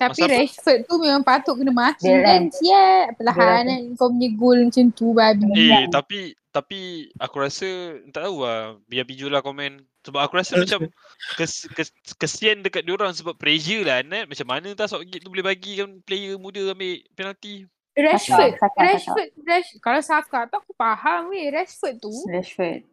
[0.00, 0.32] Tapi Masa?
[0.32, 2.24] Rashford tu memang patut kena Dia kan.
[2.24, 2.42] kan.
[2.54, 3.06] Siap.
[3.20, 3.82] Perlahan kan.
[4.00, 5.52] Kau punya gol macam tu babi.
[5.52, 8.80] Eh, tapi tapi aku rasa tak tahu lah.
[8.88, 9.84] Biar Biju lah komen.
[10.00, 10.88] Sebab aku rasa macam
[11.36, 14.24] kes, kes, kesian dekat diorang sebab pressure lah Nat.
[14.24, 17.68] Macam mana tak Southgate tu boleh bagikan player muda ambil penalti.
[17.92, 18.56] Rashford.
[18.56, 18.80] Saka, Saka.
[18.86, 19.28] Rashford.
[19.44, 21.52] Rash, kalau Saka tu aku faham weh.
[21.52, 22.14] Rashford tu.
[22.24, 22.89] Rashford.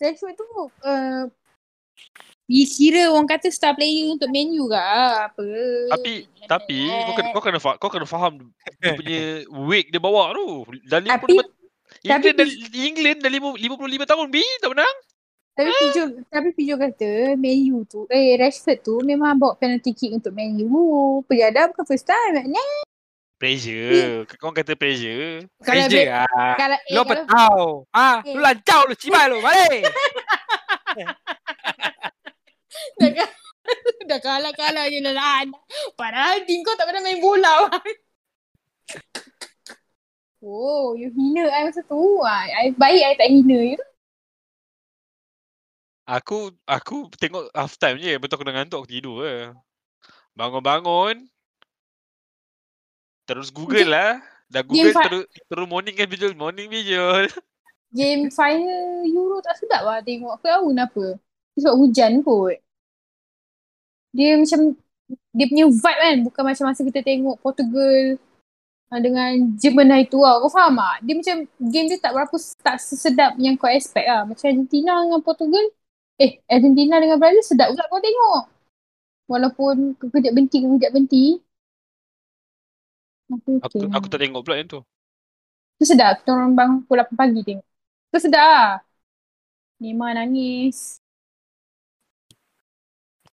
[0.00, 0.46] Rashford tu.
[0.84, 1.24] Uh,
[2.46, 5.46] kira orang kata star player untuk menu ke apa.
[5.98, 6.12] Tapi
[6.46, 8.34] tapi kau kena kau kena kau kena faham
[8.78, 9.20] dia punya
[9.66, 10.62] weight dia bawa tu.
[10.86, 11.34] Dah 55 Tapi-
[12.06, 12.46] England tapi- dah
[12.86, 14.96] England dah lima- 55 tahun bi tak menang.
[15.56, 20.36] Tapi Pijo, tapi Pijo kata menu tu, eh Rashford tu memang bawa penalty kick untuk
[20.36, 20.68] menu.
[21.24, 22.44] Pejadah bukan first time.
[22.44, 22.62] Maknanya
[23.36, 24.24] Pressure.
[24.36, 25.44] Kau kata pressure.
[25.60, 26.56] kalau je be- ah.
[26.56, 27.64] kalau, eh, Lu apa kalau, tahu?
[27.90, 28.32] Ah, Eh.
[28.32, 29.38] lu lancau lu cibai lu.
[29.38, 29.84] Balik.
[32.96, 33.36] dah, kalah-
[34.08, 35.12] dah kalah-kalah je lah
[35.42, 35.60] anak.
[35.94, 37.68] Padahal tim kau tak pernah main bola.
[40.40, 42.00] oh, you hina I masa tu.
[42.24, 43.80] I, baik I tak hina you.
[46.06, 48.14] Aku aku tengok half time je.
[48.16, 49.50] Betul aku dah ngantuk aku tidur je.
[50.32, 51.26] Bangun-bangun.
[53.26, 54.22] Terus Google lah.
[54.46, 56.34] Dah Google fa- terus terus morning kan visual.
[56.38, 57.26] Morning visual.
[57.96, 60.38] Game final Euro tak sedap lah tengok.
[60.38, 61.04] Aku tahu kenapa.
[61.58, 62.56] Sebab hujan kot.
[64.14, 64.78] Dia macam
[65.36, 68.18] dia punya vibe kan bukan macam masa kita tengok Portugal
[68.90, 70.38] ah, dengan Jerman hari tu lah.
[70.38, 70.96] Kau faham tak?
[71.04, 74.22] Dia macam game dia tak berapa tak sesedap yang kau expect lah.
[74.22, 75.64] Macam Argentina dengan Portugal.
[76.16, 78.42] Eh, Argentina dengan Brazil sedap juga kau tengok.
[79.26, 81.24] Walaupun kejap berhenti kejap berhenti.
[83.26, 83.90] Aku, Aku, okay.
[83.90, 84.80] aku tak tengok pula yang tu.
[85.76, 86.22] Tu sedap.
[86.22, 87.66] Kita orang bangun pukul 8 pagi tengok.
[88.14, 88.72] Tu sedap lah.
[89.82, 91.02] Neymar nangis.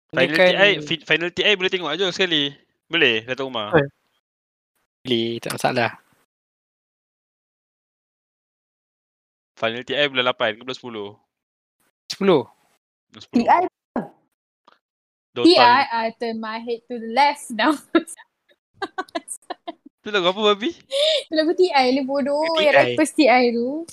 [0.10, 2.54] Final kan TI, fi- final TI boleh tengok aja sekali.
[2.90, 3.74] Boleh, Datuk Umar.
[3.74, 3.90] Boleh.
[5.06, 5.92] boleh, tak masalah.
[9.60, 12.18] Final TI bulan 8 ke bulan 10?
[12.18, 12.26] 10.
[13.10, 13.38] Bulan 10.
[13.38, 13.64] TI
[15.30, 15.46] Dota.
[15.46, 17.78] TI, I turn my head to the left now.
[20.10, 20.74] Tu lagu apa babi?
[21.38, 22.42] Lagu TI ni bodoh.
[22.58, 22.74] Yang TI.
[22.82, 23.86] rappers TI tu.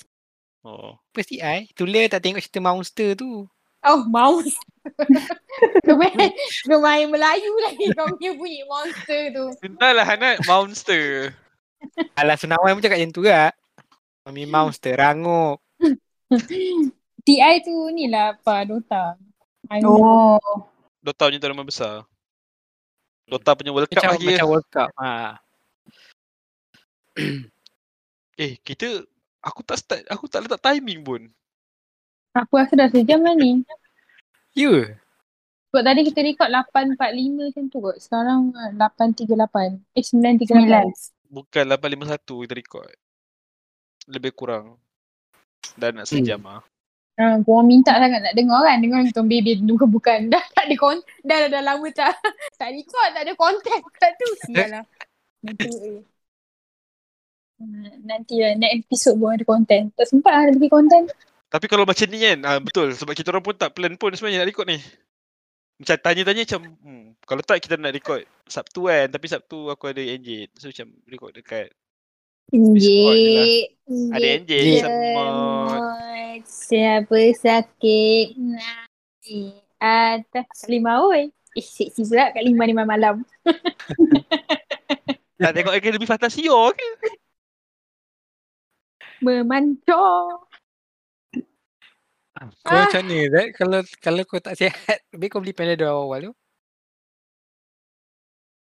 [0.65, 0.97] Oh.
[0.97, 1.69] Apa CI?
[1.77, 3.45] Tulis tak tengok cerita Monster tu.
[3.85, 4.57] Oh, mouse.
[5.85, 7.85] kau main, Melayu lagi.
[7.97, 9.45] Kau punya bunyi monster tu.
[9.61, 11.37] Entahlah Hanat, Monster.
[12.17, 13.53] Alah Sunawan pun cakap macam tu kan.
[14.25, 15.61] Mami Monster, rangup.
[17.21, 19.13] TI tu ni lah apa, Dota.
[19.69, 19.85] I.
[19.85, 20.41] Oh.
[21.05, 22.01] Dota punya tournament besar.
[23.29, 24.25] Dota punya World Cup Macam, lagi.
[24.33, 24.89] macam World Cup.
[24.97, 25.37] Ha.
[28.37, 29.01] Eh, kita
[29.41, 31.25] aku tak start, aku tak letak timing pun.
[32.37, 33.65] Aku rasa dah sejam lah ni.
[34.53, 34.69] Ya.
[34.69, 34.85] Yeah.
[35.73, 37.97] Sebab tadi kita record 8.45 macam tu kot.
[37.97, 39.81] Sekarang ah, 8.38.
[39.97, 40.53] Eh, 9.38.
[40.53, 40.85] Sembilan.
[41.33, 42.93] Bukan 851 kita record.
[44.05, 44.77] Lebih kurang.
[45.73, 46.61] Dah nak sejam ah.
[47.17, 50.75] Ha, korang minta sangat nak dengar kan dengan Tom Baby bukan bukan dah tak ada
[50.77, 52.13] kon dah, dah, dah lama tak
[52.61, 54.85] tak record tak ada konten kat tu sial lah.
[55.41, 56.05] Nanti eh.
[58.05, 59.89] Nanti lah next episode pun ada konten.
[59.97, 61.09] Tak sempat lah ada bagi konten.
[61.47, 64.43] Tapi kalau macam ni kan, ah, betul sebab kita orang pun tak plan pun sebenarnya
[64.43, 64.77] nak record ni.
[65.77, 70.01] Macam tanya-tanya macam hmm, kalau tak kita nak record Sabtu kan, tapi Sabtu aku ada
[70.01, 70.51] enjit.
[70.59, 71.71] So macam record dekat
[72.47, 73.75] Injek.
[74.15, 74.81] ada enjit Jit.
[74.83, 75.81] semut.
[76.47, 81.27] Siapa sakit naik atas lima oi.
[81.57, 83.25] Eh, seksi pula kat lima lima malam.
[85.41, 86.89] Nak tengok Academy Fantasio ke?
[89.19, 90.45] Memancor.
[92.37, 92.85] Kau Ah.
[92.85, 94.77] macam ni Zat Kalau kalau kau tak sihat
[95.09, 96.33] Lebih kau beli Panadol awal tu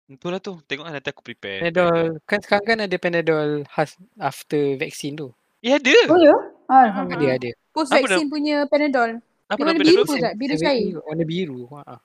[0.05, 0.61] Betul lah tu.
[0.61, 1.65] Tengok lah nanti aku prepare.
[1.65, 5.89] Panadol Kan sekarang kan ada Panadol khas After vaksin tu Eh ada.
[6.07, 6.35] Oh ya?
[6.67, 7.35] Ada Alhamdulillah.
[7.35, 9.17] ada Post Apa vaksin punya Panadol.
[9.47, 10.05] Apa Dia nama warna Panadol?
[10.05, 10.33] biru tak?
[10.37, 10.93] Biru cair.
[11.01, 11.97] Warna biru ha.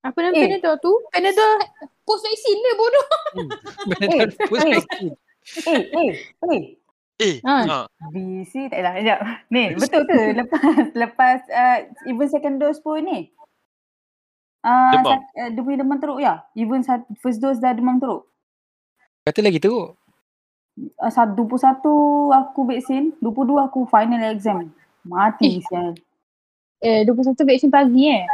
[0.00, 0.42] Apa nama Eh.
[0.48, 0.92] Panadol tu?
[1.10, 1.52] Panadol
[2.02, 3.06] post vaksin dia bodoh.
[3.86, 4.72] Panadol post eh.
[4.74, 5.12] vaksin
[5.66, 6.10] Eh, eh,
[6.46, 6.62] eh.
[7.20, 7.56] Eh, Ha.
[7.62, 7.78] ha.
[8.08, 9.18] BC tak lah, sekejap.
[9.48, 10.64] Ni, betul ke lepas
[10.94, 13.28] lepas uh, even second dose pun ni?
[14.60, 15.04] Uh, Demam.
[15.06, 16.44] Sa- uh, dia punya demam teruk ya?
[16.54, 18.24] Even sat- first dose dah demam teruk?
[19.22, 19.96] Kata lagi teruk
[20.96, 21.76] Uh, sat- 21
[22.30, 23.28] aku vaksin, 22
[23.60, 24.72] aku final exam.
[25.02, 25.92] Mati sial.
[26.78, 28.24] Eh, 21 vaksin pagi eh.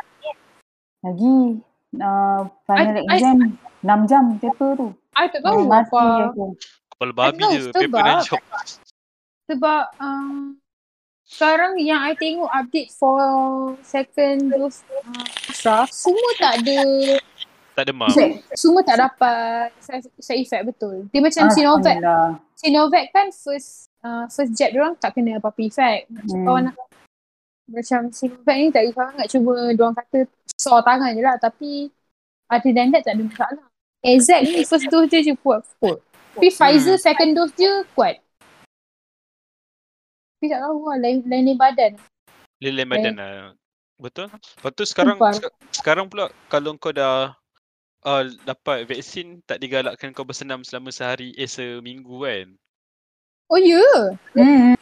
[1.02, 1.58] Lagi
[1.96, 3.36] uh, final I- I- exam
[3.82, 4.88] 6 jam paper tu.
[5.12, 6.30] I tak tahu mati apa.
[6.30, 6.54] aku.
[6.96, 7.60] Kepala babi tahu je.
[7.62, 8.42] sebab- Paper dan shop.
[9.46, 10.58] Sebab um,
[11.22, 13.14] sekarang yang I tengok update for
[13.80, 16.82] second dose uh, Astra, semua tak ada,
[17.72, 18.08] Tak demam.
[18.08, 18.42] Set.
[18.52, 19.70] semua tak dapat
[20.18, 21.06] side, effect betul.
[21.08, 21.96] Dia macam Ah, Sinovac.
[22.54, 26.08] Sinovac kan first uh, first jab dia orang tak kena apa-apa effect.
[26.08, 26.42] Macam Hmm.
[26.42, 26.64] kawan
[27.68, 30.18] macam Sinovac ni tak risau sangat cuma dia orang kata
[30.56, 31.70] sore tangan je lah tapi
[32.48, 33.66] other than that tak ada masalah.
[34.00, 36.02] AZ ni first dose dia je kuat kot.
[36.36, 38.20] Tapi Pfizer second dose dia kuat.
[40.36, 41.92] Tapi tak tahu lah lain, lain, lain badan.
[42.60, 43.56] Lilin badan lah.
[43.96, 44.28] Betul.
[44.28, 45.32] Lepas tu sekarang Sumpah.
[45.32, 47.32] seka- sekarang pula kalau kau dah
[48.04, 52.52] uh, dapat vaksin tak digalakkan kau bersenam selama sehari eh seminggu kan.
[53.48, 54.04] Oh ya yeah.
[54.36, 54.76] Hmm.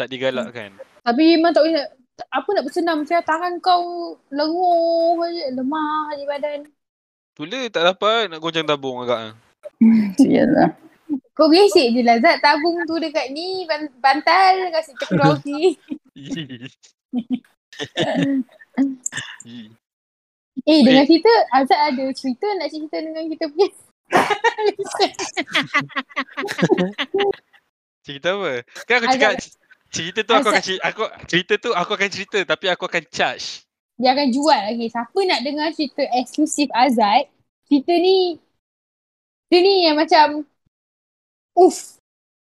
[0.00, 0.72] Tak digalakkan.
[1.04, 1.88] Tapi memang tak boleh nak
[2.32, 5.20] apa nak bersenam saya tangan kau lenguh
[5.52, 6.60] lemah je badan.
[7.36, 9.36] Tula tak dapat nak goncang tabung agak.
[10.18, 10.74] Sialah.
[11.38, 15.78] Kau basic je lah Zat tabung tu dekat ni ban- bantal kasi teknologi.
[20.66, 23.70] Eh dengan cerita Azad ada cerita nak cerita dengan kita punya.
[28.02, 28.66] Cerita apa?
[28.88, 29.32] Kan aku cakap
[29.92, 33.62] cerita tu aku akan cerita, aku cerita tu aku akan cerita tapi aku akan charge.
[34.00, 34.90] Dia akan jual lagi.
[34.90, 37.30] Siapa nak dengar cerita eksklusif Azad,
[37.70, 38.40] cerita ni
[39.48, 40.44] dia ni yang macam
[41.56, 41.96] uff.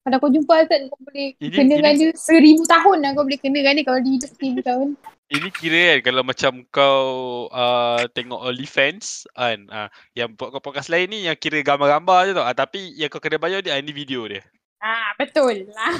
[0.04, 3.40] Kalau kau jumpa Azad kau boleh Ini- kenakan ini- dia seribu tahun lah kau boleh
[3.40, 4.88] kenakan dia kalau dia hidup seribu tahun.
[5.34, 7.08] Ini kira kan kalau macam kau
[7.50, 12.46] uh, tengok OnlyFans kan uh, yang podcast lain ni yang kira gambar-gambar je tau.
[12.46, 14.44] Uh, tapi yang kau kena bayar dia ah, ini video dia.
[14.84, 15.96] Ah betul lah.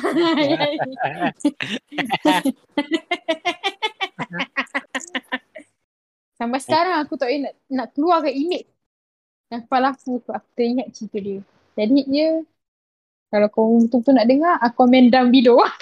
[6.38, 8.68] Sampai sekarang aku tak nak, nak keluarkan image
[9.54, 10.34] yang kepala aku tu.
[10.34, 11.40] Aku teringat cerita dia.
[11.78, 12.42] Jadi dia
[13.30, 15.62] kalau kau betul-betul nak dengar, aku komen dalam video.
[15.62, 15.74] Ah,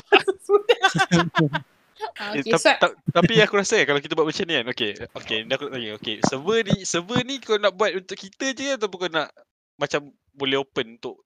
[2.33, 4.65] Eh, okay, tap- so, tap- tapi aku rasa kan kalau kita buat macam ni kan.
[4.73, 4.91] Okay.
[5.13, 5.37] Okay.
[5.45, 5.89] Ni aku tanya.
[6.01, 6.17] Okay.
[6.25, 9.29] Server ni, server ni kau nak buat untuk kita je ataupun kau nak
[9.77, 11.21] macam boleh open untuk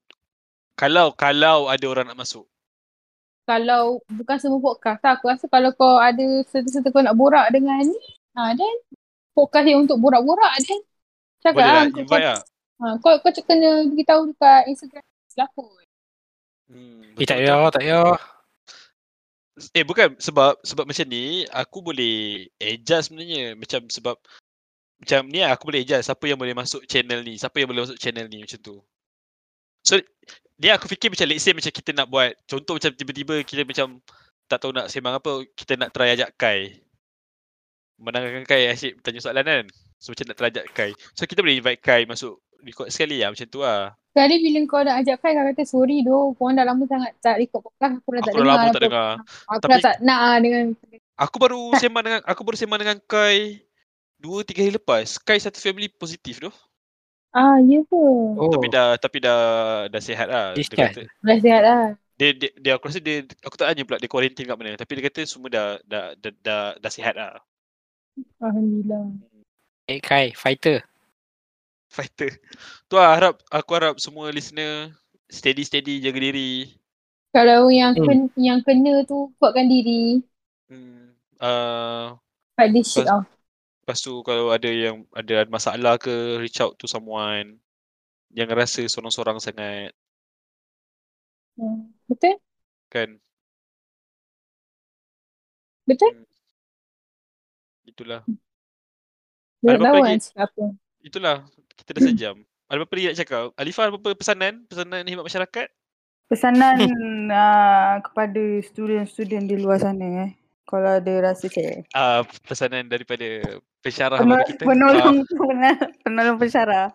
[0.75, 2.43] kalau kalau ada orang nak masuk.
[3.45, 7.77] kalau bukan semua podcast lah, aku rasa kalau kau ada serta-serta kau nak borak dengan
[7.85, 7.95] ni,
[8.35, 8.75] ha, then
[9.31, 10.81] podcast yang untuk borak-borak then
[11.45, 11.77] cakap Boleh lah.
[11.77, 11.85] lah.
[11.93, 12.39] kau, Invite lah.
[12.81, 15.05] ha, kau, kau kena beritahu dekat Instagram
[15.37, 15.69] lapor.
[16.65, 18.17] Hmm, Eh tak payah tak payah
[19.71, 24.19] Eh bukan sebab sebab macam ni aku boleh adjust sebenarnya macam sebab
[24.99, 27.87] macam ni lah, aku boleh adjust siapa yang boleh masuk channel ni, siapa yang boleh
[27.87, 28.75] masuk channel ni macam tu.
[29.85, 29.95] So
[30.59, 33.99] dia aku fikir macam let's say macam kita nak buat contoh macam tiba-tiba kita macam
[34.51, 36.79] tak tahu nak sembang apa, kita nak try ajak Kai.
[37.95, 39.65] Menangkan Kai asyik tanya soalan kan.
[39.97, 40.91] So macam nak try ajak Kai.
[41.11, 43.93] So kita boleh invite Kai masuk record sekali lah macam tu lah.
[44.09, 47.35] Sekali bila kau nak ajak Kai, kau kata sorry doh, korang dah lama sangat tak
[47.35, 48.55] record podcast, aku dah tak Aku dah dengar.
[48.55, 49.09] lama tak dengar.
[49.45, 50.63] Aku Tapi- dah tak nak lah dengan
[51.15, 53.63] Aku baru sembang dengan aku baru sembang dengan Kai
[54.15, 55.15] dua tiga hari lepas.
[55.17, 56.51] Kai satu family positif tu.
[57.31, 58.03] Ah, ya ke?
[58.35, 59.39] Oh Tapi dah tapi dah
[59.85, 60.45] dah sihat lah.
[60.51, 60.95] Dia Discharge.
[60.95, 61.83] kata, Dah sihat lah.
[62.15, 64.91] dia, dia, dia aku rasa dia aku tak tanya pula dia quarantine kat mana tapi
[64.95, 67.35] dia kata semua dah dah dah, dah, dah sihat lah.
[68.39, 69.34] Alhamdulillah.
[69.87, 70.83] Eh Kai, fighter.
[71.95, 72.31] Fighter.
[72.89, 74.93] Tu lah harap aku harap semua listener
[75.37, 76.51] steady-steady jaga diri.
[77.35, 78.05] Kalau yang Hmm.
[78.07, 80.23] ken, yang kena tu kuatkan diri.
[80.69, 81.13] Hmm.
[81.39, 82.15] Uh,
[82.57, 83.25] Fight this shit Pas- out.
[83.83, 87.59] lepas tu kalau ada yang ada masalah ke reach out to someone.
[88.37, 89.93] Jangan rasa sorang-sorang sangat
[91.57, 91.91] Hmm.
[92.07, 92.39] Betul?
[92.89, 93.19] kan.
[95.87, 96.13] Betul?
[96.13, 96.25] Hmm.
[97.85, 98.21] Itulah.
[98.27, 98.35] Dia
[99.65, 100.29] Ada tak apa lagi?
[100.35, 100.63] apa.
[101.01, 101.37] Itulah.
[101.75, 102.35] Kita dah sejam.
[102.65, 103.43] Ada apa-apa lagi nak cakap?
[103.55, 104.53] Alifah ada apa-apa pesanan?
[104.65, 105.67] Pesanan khidmat masyarakat?
[106.25, 106.77] Pesanan
[107.27, 110.31] uh, kepada student-student di luar sana eh.
[110.65, 111.85] Kalau ada rasa share.
[111.91, 113.21] Uh, pesanan daripada
[113.79, 114.65] pensyarah Penol- kita.
[114.65, 116.89] penolong, penolong, penolong pensyarah.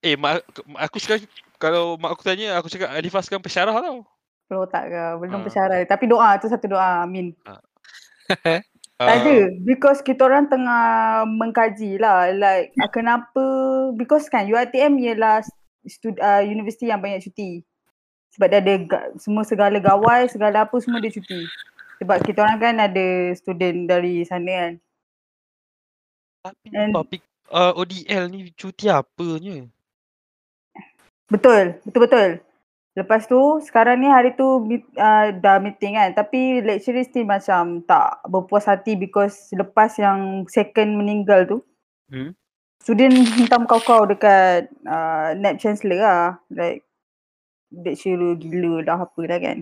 [0.00, 0.46] Eh, mak,
[0.78, 1.26] aku sekarang
[1.58, 4.06] kalau mak aku tanya, aku cakap Alifah sekarang pensyarah tau.
[4.46, 5.44] Kalau tak ke, belum Ah.
[5.44, 5.78] pensyarah.
[5.84, 7.34] Tapi doa tu satu doa, amin.
[7.42, 7.58] Uh,
[9.00, 9.36] Tak ada.
[9.64, 12.28] Because kita orang tengah mengkaji lah.
[12.36, 13.44] Like uh, kenapa.
[13.96, 15.40] Because kan UiTM ialah
[15.88, 17.64] stud, uh, universiti yang banyak cuti.
[18.36, 21.48] Sebab dia ada ga, semua segala gawai, segala apa semua dia cuti.
[22.04, 24.72] Sebab kita orang kan ada student dari sana kan.
[26.44, 29.64] Tapi And- topik uh, ODL ni cuti apanya?
[31.32, 32.44] Betul, betul-betul.
[32.98, 34.66] Lepas tu sekarang ni hari tu
[34.98, 36.10] uh, dah meeting kan.
[36.10, 41.58] Tapi lecturer still macam tak berpuas hati because lepas yang second meninggal tu.
[42.10, 42.34] Hmm.
[42.82, 46.26] Student hentam kau-kau dekat uh, NAP Chancellor lah.
[46.50, 46.82] Like
[47.70, 49.58] lecturer gila dah apa dah kan.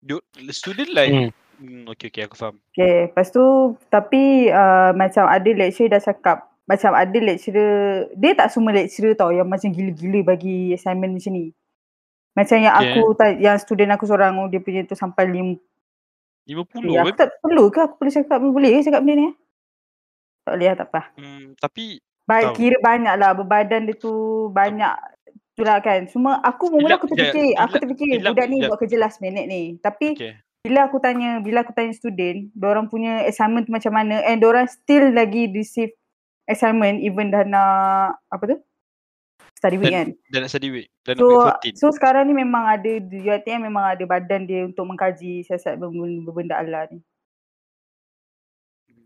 [0.00, 1.30] Du- student like Hmm.
[1.60, 1.82] hmm.
[1.92, 2.56] okay okay aku faham.
[2.72, 8.54] Okay, lepas tu tapi uh, macam ada lecturer dah cakap macam ada lecturer, dia tak
[8.54, 11.50] semua lecturer tau yang macam gila-gila bagi assignment macam ni.
[12.30, 12.94] Macam yang Okay.
[12.94, 13.02] aku,
[13.42, 15.58] yang student aku seorang tu dia punya tu sampai lim,
[16.46, 17.02] 50 eh, kan?
[17.04, 19.24] aku tak perlu ke aku boleh cakap, boleh ke cakap benda ni?
[19.28, 19.34] eh?
[20.46, 21.02] Tak boleh lah, tak apa.
[21.18, 21.84] Hmm, tapi
[22.30, 22.58] Baik, Tahu.
[22.62, 24.14] kira banyak lah, berbadan dia tu
[24.54, 24.94] banyak
[25.58, 26.06] tu lah kan.
[26.06, 28.68] Semua aku mula aku terfikir, aku ilap- terfikir ilap- budak ni jap.
[28.70, 29.62] buat kerja last minute ni.
[29.82, 30.38] Tapi okay.
[30.62, 34.70] bila aku tanya bila aku tanya student orang punya assignment tu macam mana and orang
[34.70, 35.90] still lagi receive
[36.46, 38.56] assignment even dah nak apa tu
[39.60, 40.88] study week kan Dan nak study week.
[41.04, 41.76] Dan so week 14.
[41.76, 46.88] so sekarang ni memang ada UiTM memang ada badan dia untuk mengkaji siasat berbenda ala
[46.88, 47.04] ni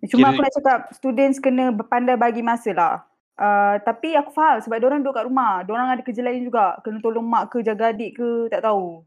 [0.09, 2.97] cuma aku Kira- nak cakap students kena berpandai bagi masa lah
[3.35, 5.67] Uh, tapi aku faham sebab orang duduk kat rumah.
[5.67, 6.79] Orang ada kerja lain juga.
[6.87, 9.03] Kena tolong mak ke, jaga adik ke, tak tahu.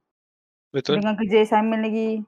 [0.76, 1.00] Betul.
[1.00, 2.28] Dengan kerja assignment lagi.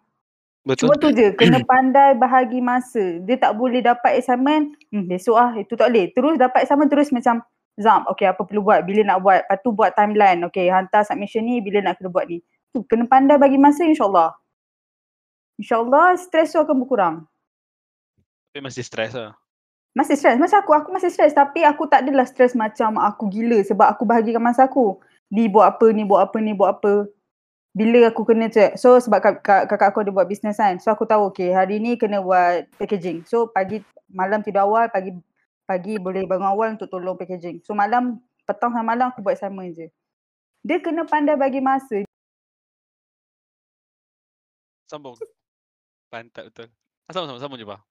[0.64, 0.88] Betul.
[0.88, 3.20] Cuma tu je, kena pandai bahagi masa.
[3.28, 6.08] Dia tak boleh dapat assignment, hmm, besok ah, itu tak boleh.
[6.16, 7.44] Terus dapat assignment terus macam,
[7.80, 9.48] Zam, okay apa perlu buat, bila nak buat.
[9.48, 12.44] Lepas tu buat timeline, okay hantar submission ni, bila nak kena buat ni.
[12.76, 14.36] Tu, kena pandai bagi masa insyaAllah.
[15.60, 17.16] InsyaAllah stres tu akan berkurang.
[18.52, 19.36] Tapi masih stres lah.
[19.96, 23.60] Masih stres, macam aku, aku masih stres tapi aku tak adalah stres macam aku gila
[23.64, 25.00] sebab aku bahagikan masa aku.
[25.32, 27.08] Ni buat apa, ni buat apa, ni buat apa.
[27.76, 28.76] Bila aku kena check.
[28.76, 30.82] So sebab kak, kak, kakak aku ada buat bisnes kan.
[30.82, 33.24] So aku tahu okay hari ni kena buat packaging.
[33.30, 35.14] So pagi, malam tidur awal, pagi
[35.70, 37.62] pagi boleh bangun awal untuk tolong packaging.
[37.62, 38.18] So malam,
[38.50, 39.94] petang sama malam aku buat assignment je.
[40.66, 42.02] Dia kena pandai bagi masa.
[44.90, 45.14] Sambung.
[46.10, 46.74] Pantat betul.
[47.06, 47.86] Ah, Sambung, sambung, sambung je, Bah.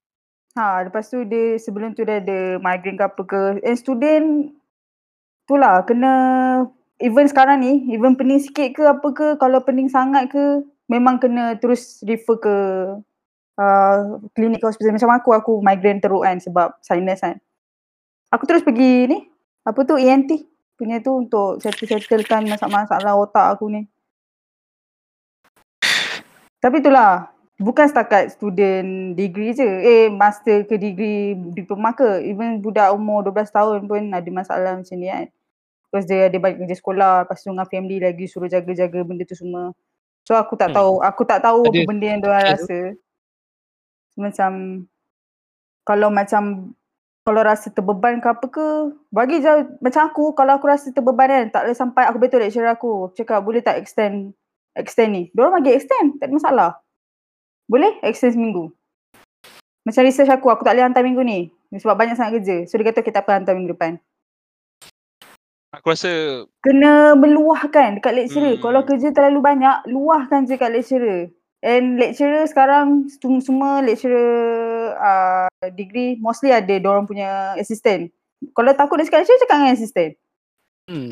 [0.59, 3.41] Ha, lepas tu dia sebelum tu dia ada migraine ke apa ke.
[3.63, 4.25] And student
[5.47, 6.11] tu lah kena
[6.99, 11.55] even sekarang ni, even pening sikit ke apa ke, kalau pening sangat ke, memang kena
[11.63, 12.55] terus refer ke
[13.55, 14.99] uh, klinik hospital.
[14.99, 17.39] Macam aku, aku migraine teruk kan sebab sinus kan.
[18.29, 19.17] Aku terus pergi ni,
[19.65, 20.45] apa tu ENT
[20.77, 23.83] punya tu untuk settle-settlekan masalah-masalah otak aku ni.
[26.59, 29.65] Tapi itulah, bukan setakat student degree je.
[29.65, 32.23] Eh, master ke degree diploma ke.
[32.23, 35.27] Even budak umur 12 tahun pun ada masalah macam ni kan.
[35.89, 39.33] Because dia ada banyak kerja sekolah, lepas tu dengan family lagi suruh jaga-jaga benda tu
[39.33, 39.73] semua.
[40.21, 40.77] So aku tak Hmm.
[40.77, 42.29] tahu, aku tak tahu apa Ada benda yang ada.
[42.53, 42.79] rasa.
[44.13, 44.51] Macam,
[45.81, 46.43] kalau macam,
[47.29, 51.45] kalau rasa terbeban ke apa ke, bagi je, macam aku, kalau aku rasa terbeban kan,
[51.53, 54.33] tak boleh sampai, aku betul lecturer aku, cakap boleh tak extend,
[54.73, 55.23] extend ni.
[55.37, 56.71] Diorang bagi extend, tak ada masalah.
[57.69, 58.73] Boleh extend seminggu.
[59.85, 61.53] Macam research aku, aku tak boleh hantar minggu ni.
[61.69, 62.65] Sebab banyak sangat kerja.
[62.65, 64.01] So dia kata kita apa hantar minggu depan.
[65.69, 66.09] Aku rasa
[66.65, 68.57] Kena meluahkan dekat lecturer.
[68.57, 68.61] Hmm.
[68.65, 71.29] Kalau kerja terlalu banyak, luahkan je kat lecturer.
[71.61, 74.25] And lecturer sekarang sem- semua lecturer
[74.99, 78.11] uh, degree mostly ada diorang punya assistant.
[78.51, 80.13] Kalau takut cakap lecturer, cakap dengan assistant.
[80.85, 81.11] Hmm.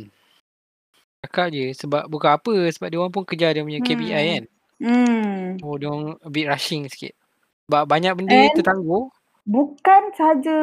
[1.19, 4.27] Cakap je sebab bukan apa sebab dia orang pun kejar dia punya KPI Hmm.
[4.29, 4.43] kan.
[4.77, 5.43] Hmm.
[5.65, 7.17] Oh, dia orang a bit rushing sikit.
[7.65, 9.09] Ba- Banyak benda And- tertangguh.
[9.47, 10.57] Bukan saja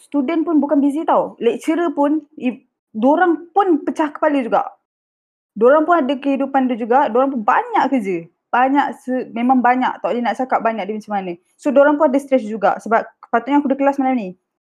[0.00, 1.36] student pun bukan busy tau.
[1.36, 2.56] Lecturer pun, if,
[2.90, 4.64] dorang pun pecah kepala juga.
[5.52, 7.12] Dorang pun ada kehidupan dia juga.
[7.12, 8.24] Dorang pun banyak kerja.
[8.54, 9.98] Banyak, se- memang banyak.
[9.98, 11.32] Tak boleh nak cakap banyak dia macam mana.
[11.58, 12.78] So dorang pun ada stress juga.
[12.78, 13.02] Sebab
[13.34, 14.28] patutnya aku ada kelas malam ni.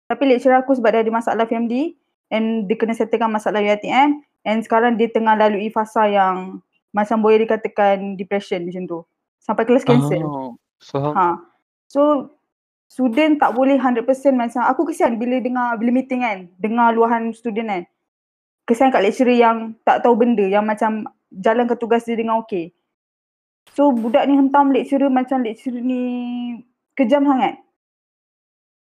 [0.05, 1.97] Tapi lecturer aku sebab dia ada masalah family
[2.29, 6.61] and dia kena settlekan masalah UiTM and sekarang dia tengah lalui fasa yang
[6.93, 8.99] macam boleh dikatakan depression macam tu.
[9.41, 10.21] Sampai kelas cancel.
[10.21, 11.13] Oh, faham.
[11.17, 11.25] Ha.
[11.89, 12.29] So
[12.91, 14.03] student tak boleh 100%
[14.35, 17.83] macam aku kesian bila dengar bila meeting kan, dengar luahan student kan.
[18.67, 22.75] Kesian kat lecturer yang tak tahu benda, yang macam jalankan tugas dia dengan okey.
[23.71, 26.01] So budak ni hentam lecturer macam lecturer ni
[26.93, 27.55] kejam sangat.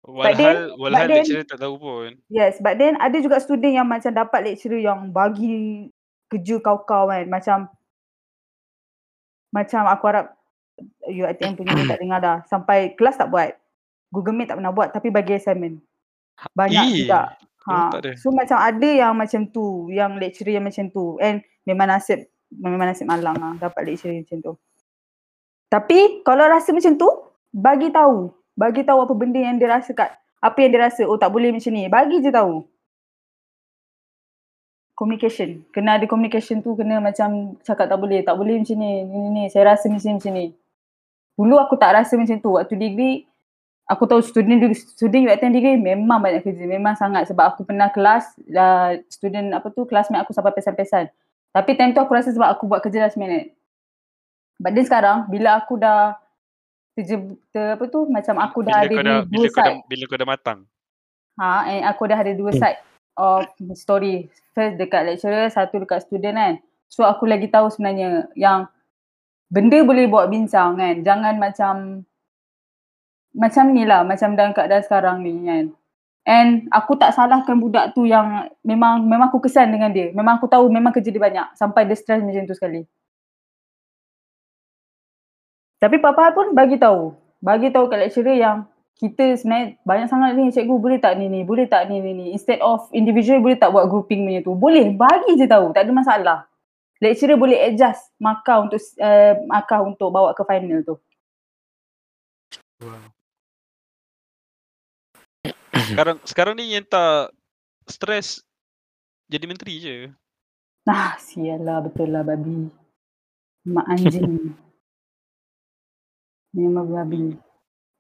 [0.08, 2.10] Walhal, then- walhal but then- lecturer tak tahu pun.
[2.30, 5.90] Yes, but then ada juga student yang macam dapat lecturer yang bagi
[6.30, 7.26] kerja kau-kau kan.
[7.28, 7.68] Macam
[9.50, 10.26] macam aku harap
[11.04, 12.38] UiTM punya tak dengar dah.
[12.46, 13.52] Sampai kelas tak buat.
[14.08, 15.84] Google Meet tak pernah buat tapi bagi assignment.
[16.56, 17.36] Banyak Eh, juga.
[17.68, 18.00] Ha.
[18.16, 21.20] So macam ada yang macam tu, yang lecturer yang macam tu.
[21.20, 24.54] And memang nasib, memang nasib malang lah dapat lecturer macam tu.
[25.68, 27.10] Tapi kalau rasa macam tu,
[27.52, 28.32] bagi tahu.
[28.58, 30.10] Bagi tahu apa benda yang dia rasa kat,
[30.42, 31.86] apa yang dia rasa, oh tak boleh macam ni.
[31.92, 32.64] Bagi je tahu.
[34.98, 35.62] Communication.
[35.70, 39.30] Kena ada communication tu, kena macam cakap tak boleh, tak boleh macam ni, ni, ni,
[39.30, 39.44] ni.
[39.54, 40.46] saya rasa macam ni, macam ni.
[41.38, 42.58] Dulu aku tak rasa macam tu.
[42.58, 43.30] Waktu degree,
[43.88, 46.66] aku tahu student student UiTM degree memang banyak kerja.
[46.68, 51.08] Memang sangat sebab aku pernah kelas uh, student apa tu classmate aku sampai pesan-pesan.
[51.56, 53.57] Tapi time tu aku rasa sebab aku buat kerja last minute.
[54.58, 56.18] But then sekarang bila aku dah
[56.98, 57.16] kerja
[57.54, 59.86] ter, apa tu macam aku dah bila ada kau dah, dua bila kau dah, side.
[59.86, 60.60] bila kau dah matang.
[61.38, 62.82] Ha, and aku dah ada dua side
[63.14, 63.46] of
[63.78, 64.26] story.
[64.58, 66.54] First dekat lecturer, satu dekat student kan.
[66.90, 68.66] So aku lagi tahu sebenarnya yang
[69.54, 71.06] benda boleh buat bincang kan.
[71.06, 71.74] Jangan macam
[73.38, 75.66] macam ni lah, macam dalam keadaan sekarang ni kan.
[76.28, 80.10] And aku tak salahkan budak tu yang memang memang aku kesan dengan dia.
[80.12, 82.84] Memang aku tahu memang kerja dia banyak sampai dia stress macam tu sekali.
[85.78, 87.14] Tapi papa pun bagi tahu.
[87.38, 88.66] Bagi tahu kat lecturer yang
[88.98, 92.26] kita sebenarnya banyak sangat ni cikgu boleh tak ni ni, boleh tak ni ni ni.
[92.34, 94.58] Instead of individual boleh tak buat grouping punya tu.
[94.58, 96.40] Boleh, bagi je tahu, tak ada masalah.
[96.98, 100.98] Lecturer boleh adjust markah untuk uh, markah untuk bawa ke final tu.
[105.78, 107.30] Sekarang sekarang ni yang tak
[107.86, 108.42] stres
[109.30, 109.96] jadi menteri je.
[110.90, 112.66] Nah, sial lah betul lah babi.
[113.70, 114.58] Mak anjing.
[116.58, 117.38] Memang babi.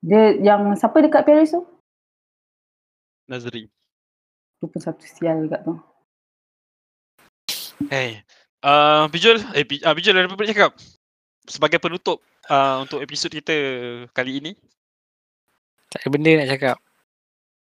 [0.01, 1.61] Dia yang siapa dekat Paris tu?
[3.29, 3.69] Nazri.
[4.57, 5.77] Tu pun satu sial dekat tu.
[7.93, 8.25] Hey.
[8.65, 10.71] Uh, Pijol, eh Pi- uh, Pijol ada apa nak cakap?
[11.45, 12.17] Sebagai penutup
[12.49, 13.53] uh, untuk episod kita
[14.17, 14.51] kali ini.
[15.93, 16.77] Tak ada benda nak cakap.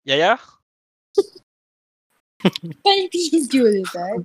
[0.08, 0.40] Yaya?
[2.80, 4.24] Kan pijul kan.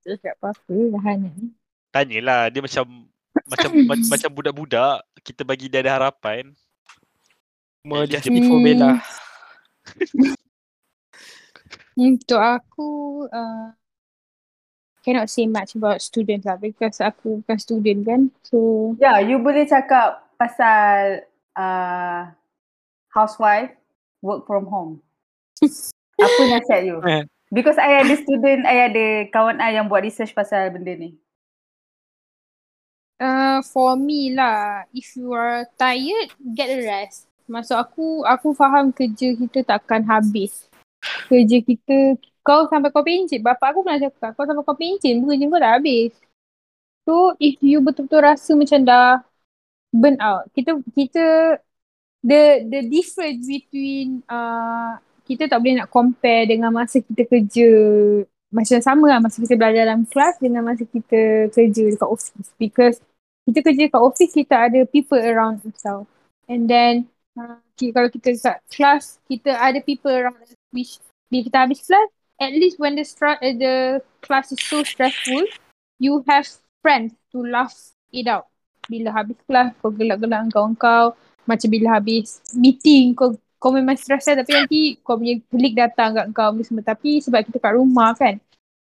[0.00, 1.52] Tak cakap apa-apa lah ni.
[1.92, 3.09] Tanyalah, dia macam
[3.46, 6.50] macam ma- macam budak-budak, kita bagi dia ada harapan.
[7.86, 9.00] More dia- just before Bella.
[12.00, 13.72] Untuk aku, uh,
[15.04, 18.20] cannot say much about students lah because aku bukan student kan.
[18.44, 21.24] So, Ya, yeah, you boleh cakap pasal
[21.56, 22.32] uh,
[23.12, 23.72] housewife
[24.24, 25.00] work from home.
[26.20, 27.00] Apa nasihat you?
[27.04, 27.24] Eh.
[27.50, 31.18] Because I ada student, I ada kawan I yang buat research pasal benda ni.
[33.20, 37.28] Uh, for me lah, if you are tired, get a rest.
[37.46, 40.66] Maksud aku, aku faham kerja kita takkan habis.
[41.28, 43.44] Kerja kita, kau sampai kau pencit.
[43.44, 46.12] Bapak aku pernah cakap, kau sampai kau pencit, kerja kau dah habis.
[47.04, 49.20] So, if you betul-betul rasa macam dah
[49.92, 51.58] burn out, kita, kita,
[52.20, 57.70] the the difference between uh, kita tak boleh nak compare dengan masa kita kerja
[58.50, 62.98] macam sama lah masa kita belajar dalam kelas dengan masa kita kerja dekat office because
[63.48, 66.04] kita kerja kat office kita ada people around us tau
[66.50, 70.52] and then uh, kalau kita kat kelas kita ada people around us.
[70.70, 71.00] Which
[71.32, 72.08] bila kita habis kelas
[72.40, 73.74] at least when the uh, the
[74.20, 75.44] class is so stressful
[75.96, 76.44] you have
[76.84, 77.72] friends to laugh
[78.12, 78.48] it out.
[78.90, 81.16] Bila habis kelas kau gelak-gelak dengan kawan kau
[81.48, 86.16] macam bila habis meeting kau kau memang stress lah tapi nanti kau punya colleague datang
[86.16, 86.84] kat kau semua.
[86.84, 88.36] Tapi sebab kita kat rumah kan.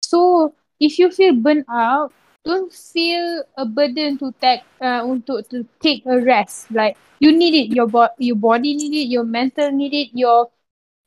[0.04, 2.14] So if you feel burn out
[2.44, 6.68] don't feel a burden to take uh, untuk to take a rest.
[6.70, 10.52] Like you need it your bo- your body need it your mental need it your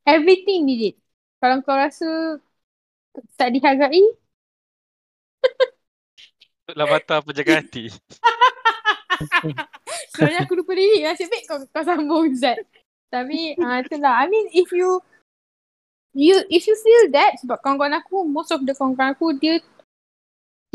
[0.03, 0.95] everything need it.
[1.37, 2.41] Kalau kau rasa
[3.37, 4.01] tak dihargai
[6.75, 7.87] Lah mata penjaga hati.
[10.11, 10.99] Sebenarnya aku lupa diri.
[11.05, 12.59] Nasib baik kau, kau sambung Zat
[13.07, 14.19] Tapi uh, itulah.
[14.19, 14.99] I mean if you
[16.17, 19.61] You if you feel that Sebab kawan-kawan aku Most of the kawan-kawan aku Dia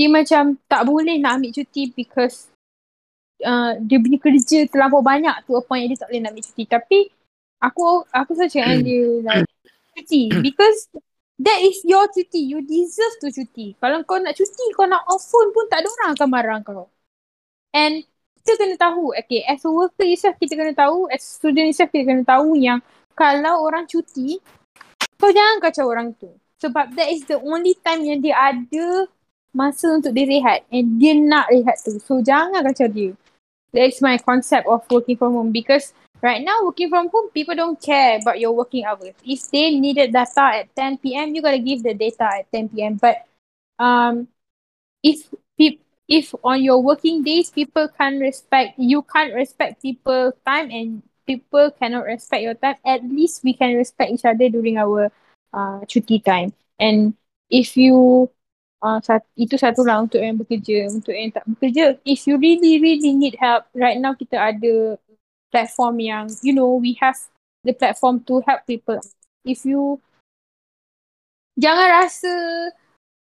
[0.03, 2.50] Dia macam Tak boleh nak ambil cuti Because
[3.46, 6.64] uh, Dia punya kerja Terlampau banyak tu Apa yang dia tak boleh nak ambil cuti.
[6.66, 6.98] Tapi
[7.62, 9.46] Aku Aku selalu cakap dia like,
[9.94, 10.22] Cuti.
[10.42, 10.90] Because
[11.42, 12.38] That is your cuti.
[12.38, 13.78] You deserve to cuti.
[13.78, 16.90] Kalau kau nak cuti Kau nak off phone pun Tak ada orang akan marah kau.
[17.70, 18.03] And
[18.42, 22.11] kita kena tahu, okay, as a worker itself kita kena tahu, as student itself kita
[22.11, 22.82] kena tahu yang
[23.14, 24.42] kalau orang cuti,
[25.14, 26.26] kau jangan kacau orang tu.
[26.59, 29.07] Sebab that is the only time yang dia ada
[29.53, 31.96] masa untuk dia rehat and dia nak rehat tu.
[32.00, 33.12] So jangan kacau dia.
[33.72, 37.57] That is my concept of working from home because right now working from home, people
[37.57, 39.16] don't care about your working hours.
[39.24, 43.00] If they needed data at 10 p.m., you gotta give the data at 10 p.m.
[43.00, 43.24] But
[43.80, 44.28] um,
[45.03, 50.68] if people if on your working days people can't respect you can't respect people time
[50.70, 55.11] and people cannot respect your time at least we can respect each other during our
[55.55, 57.14] uh, cuti time and
[57.48, 58.28] if you
[58.82, 62.82] uh, sat, itu satu lah untuk yang bekerja untuk yang tak bekerja if you really
[62.82, 64.98] really need help right now kita ada
[65.48, 67.16] platform yang you know we have
[67.62, 68.98] the platform to help people
[69.46, 69.96] if you
[71.56, 72.34] jangan rasa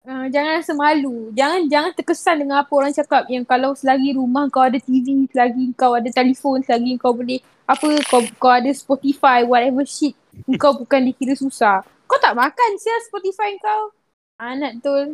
[0.02, 1.30] Uh, jangan rasa malu.
[1.38, 5.78] Jangan jangan terkesan dengan apa orang cakap yang kalau selagi rumah kau ada TV, selagi
[5.78, 7.38] kau ada telefon, selagi kau boleh
[7.70, 10.18] apa kau kau ada Spotify, whatever shit,
[10.58, 11.86] kau bukan dikira susah.
[12.10, 13.94] Kau tak makan sia Spotify kau.
[14.42, 15.14] Anak tu.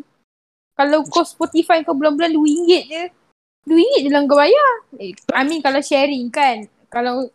[0.77, 2.81] Kalau kau Spotify kau bulan-bulan RM2 je.
[3.65, 4.73] RM2 je lah kau bayar.
[5.01, 6.69] Eh, I mean kalau sharing kan.
[6.87, 7.33] Kalau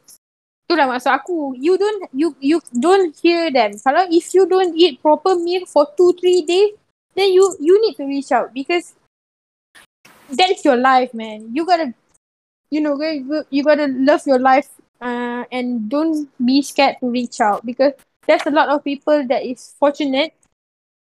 [0.72, 1.52] Itulah maksud aku.
[1.60, 3.76] You don't you you don't hear them.
[3.76, 6.72] Kalau if you don't eat proper meal for 2 3 days,
[7.12, 8.96] then you you need to reach out because
[10.32, 11.52] that's your life, man.
[11.52, 11.92] You gotta,
[12.72, 17.36] you know, you, you gotta love your life uh, and don't be scared to reach
[17.40, 17.92] out because
[18.24, 20.32] there's a lot of people that is fortunate.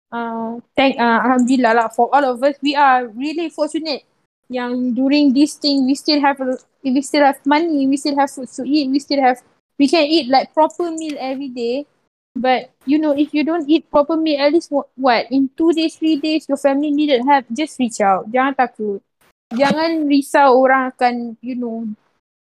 [0.09, 2.57] Uh, thank uh, Alhamdulillah lah for all of us.
[2.65, 4.09] We are really fortunate
[4.49, 6.41] yang during this thing we still have
[6.81, 9.37] we still have money, we still have food to eat, we still have
[9.77, 11.85] we can eat like proper meal every day.
[12.33, 15.73] But you know, if you don't eat proper meal, at least what, what in two
[15.73, 17.45] days, three days, your family needed help.
[17.53, 18.29] Just reach out.
[18.33, 19.01] Jangan takut.
[19.49, 21.89] Jangan risau orang akan, you know,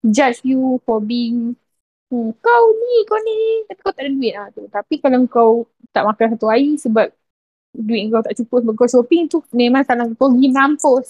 [0.07, 1.59] judge you for being
[2.11, 4.65] hmm, kau ni, kau ni, tapi kau tak ada duit lah tu.
[4.71, 5.51] Tapi kalau kau
[5.91, 7.11] tak makan satu hari sebab
[7.73, 11.09] duit kau tak cukup sebab kau shopping tu memang salah kau pergi mampus.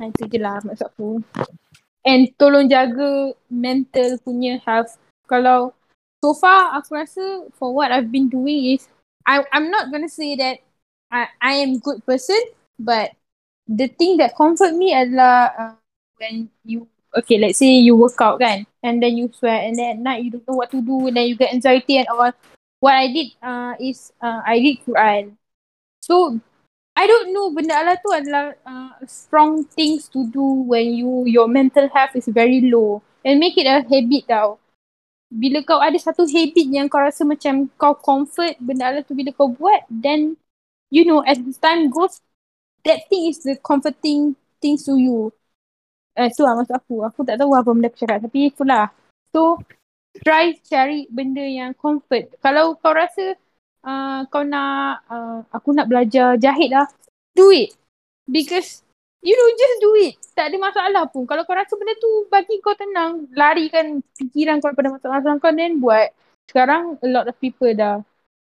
[0.00, 1.20] Nah, itu je lah maksud aku.
[2.00, 4.96] And tolong jaga mental punya health.
[5.28, 5.76] Kalau
[6.24, 7.24] so far aku rasa
[7.60, 8.88] for what I've been doing is
[9.28, 10.64] I I'm not gonna say that
[11.12, 12.40] I I am good person
[12.80, 13.12] but
[13.68, 15.72] the thing that comfort me adalah uh,
[16.16, 19.96] when you okay let's say you work out kan and then you sweat and then
[19.96, 22.32] at night you don't know what to do and then you get anxiety and all
[22.80, 25.36] what I did uh, is uh, I read Quran.
[26.00, 26.40] So
[26.96, 31.46] I don't know benda Allah tu adalah uh, strong things to do when you your
[31.46, 33.04] mental health is very low.
[33.20, 34.56] And make it a habit tau.
[35.30, 39.30] Bila kau ada satu habit yang kau rasa macam kau comfort benda Allah tu bila
[39.30, 40.34] kau buat then
[40.90, 42.18] you know as time goes
[42.82, 45.30] that thing is the comforting things to you.
[46.16, 47.04] Eh tu lah maksud aku.
[47.06, 48.90] Aku tak tahu apa benda aku cakap tapi itulah.
[49.30, 49.60] So
[50.20, 53.34] try cari benda yang comfort kalau kau rasa
[53.84, 56.86] uh, kau nak uh, aku nak belajar jahit lah
[57.34, 57.72] do it
[58.28, 58.84] because
[59.20, 60.14] You know, just do it.
[60.32, 61.28] Tak ada masalah pun.
[61.28, 65.76] Kalau kau rasa benda tu bagi kau tenang, larikan fikiran kau pada masalah-masalah kau, then
[65.76, 66.08] buat.
[66.48, 68.00] Sekarang, a lot of people dah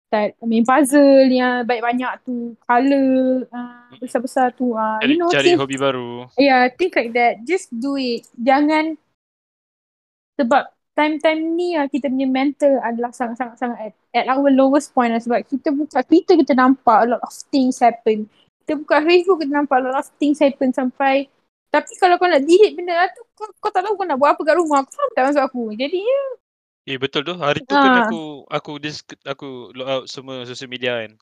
[0.09, 4.73] start main puzzle yang banyak-banyak tu, colour uh, besar-besar tu.
[4.73, 6.25] Uh, Cari, you know, cari things, hobi baru.
[6.41, 7.45] yeah, things like that.
[7.45, 8.25] Just do it.
[8.41, 8.97] Jangan,
[10.41, 15.21] sebab time-time ni uh, kita punya mental adalah sangat-sangat-sangat at, at our lowest point lah.
[15.21, 18.29] Sebab kita buka Twitter, kita nampak a lot of things happen
[18.63, 21.27] kita buka Facebook kita nampak a lot of things happen sampai
[21.73, 24.39] tapi kalau kau nak delete benda lah tu kau, kau tak tahu kau nak buat
[24.39, 26.23] apa kat rumah kau faham tak maksud aku jadi ya
[26.83, 27.39] Eh betul tu.
[27.39, 28.11] Hari tu kan Ah.
[28.11, 31.15] aku aku dis, aku log out semua social media kan.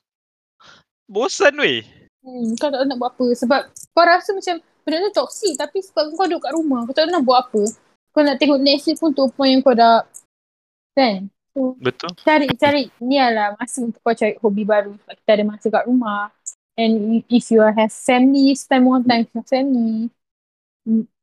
[1.05, 1.85] Bosan weh.
[2.25, 3.61] hmm, kau tak tahu nak buat apa sebab
[3.93, 7.13] kau rasa macam benda tu toxic tapi sebab kau duduk kat rumah kau tak tahu
[7.13, 7.61] nak buat apa
[8.11, 10.03] kau nak tengok Netflix pun tu point yang kau dah
[10.95, 11.31] kan?
[11.51, 12.11] So Betul.
[12.23, 12.83] cari cari.
[13.03, 14.95] Ni adalah masa untuk kau cari hobi baru.
[14.95, 16.31] Sebab kita ada masa kat rumah.
[16.79, 20.07] And if you have family spend more time with your family.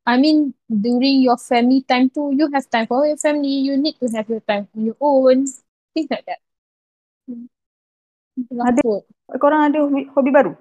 [0.08, 3.68] I mean during your family time too you have time for your family.
[3.68, 5.48] You need to have your time on your own.
[5.92, 6.40] Things like that.
[8.38, 9.02] Ada.
[9.36, 10.52] Korang ada hobi, hobi baru?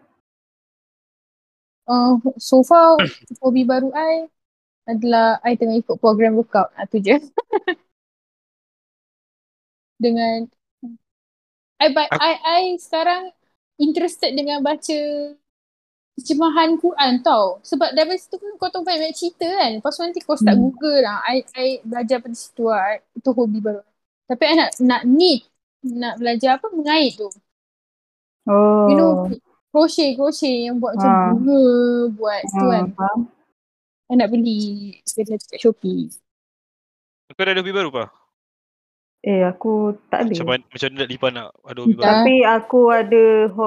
[1.88, 2.99] uh, so far
[3.41, 4.28] hobi baru I
[4.88, 6.71] adalah I tengah ikut program workout.
[6.73, 7.19] Ah, tu je.
[10.03, 10.47] dengan
[11.77, 13.29] I, Aku- I, I sekarang
[13.77, 14.99] interested dengan baca
[16.17, 17.61] terjemahan Quran tau.
[17.61, 19.77] Sebab dari situ kan kau tahu banyak cerita kan.
[19.77, 20.73] Lepas tu nanti kau start Hmm.
[20.73, 21.21] google lah.
[21.29, 22.97] I, I belajar pada situ lah.
[23.13, 23.85] Itu hobi baru.
[24.25, 25.45] Tapi I nak, nak need
[25.85, 27.29] nak belajar apa mengait tu.
[28.49, 28.89] Oh.
[28.89, 29.11] You know,
[29.69, 31.29] crochet, crochet yang buat macam Ah.
[31.38, 31.61] bunga,
[32.17, 32.85] buat tu Ah, kan.
[32.97, 33.19] faham.
[34.07, 36.07] I nak beli dekat kat Shopee.
[37.35, 38.07] Kau dah ada hobi baru pa?
[39.19, 40.31] Eh aku tak ada.
[40.31, 42.05] Macam mana, macam mana nak Lipa nak ada hobi baru?
[42.07, 43.23] Tapi aku ada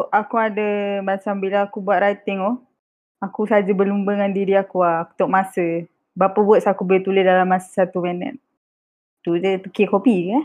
[0.09, 0.69] aku ada
[1.05, 2.57] macam bila aku buat writing oh.
[3.21, 5.05] Aku saja berlumba dengan diri aku lah.
[5.05, 5.85] Aku tengok masa.
[6.17, 8.41] Berapa words aku boleh tulis dalam masa satu minit.
[9.21, 10.45] Tu je fikir kopi eh.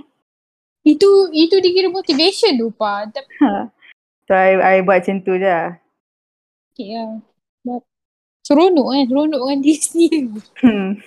[0.84, 3.08] Itu itu dikira motivation tu pa.
[3.08, 3.32] Tapi
[4.28, 5.78] So I, I buat macam tu je lah.
[6.74, 7.22] okay lah.
[7.22, 7.35] But,
[8.46, 9.04] seronok kan.
[9.10, 10.20] Seronok dengan diri sendiri.
[10.62, 11.02] Hmm.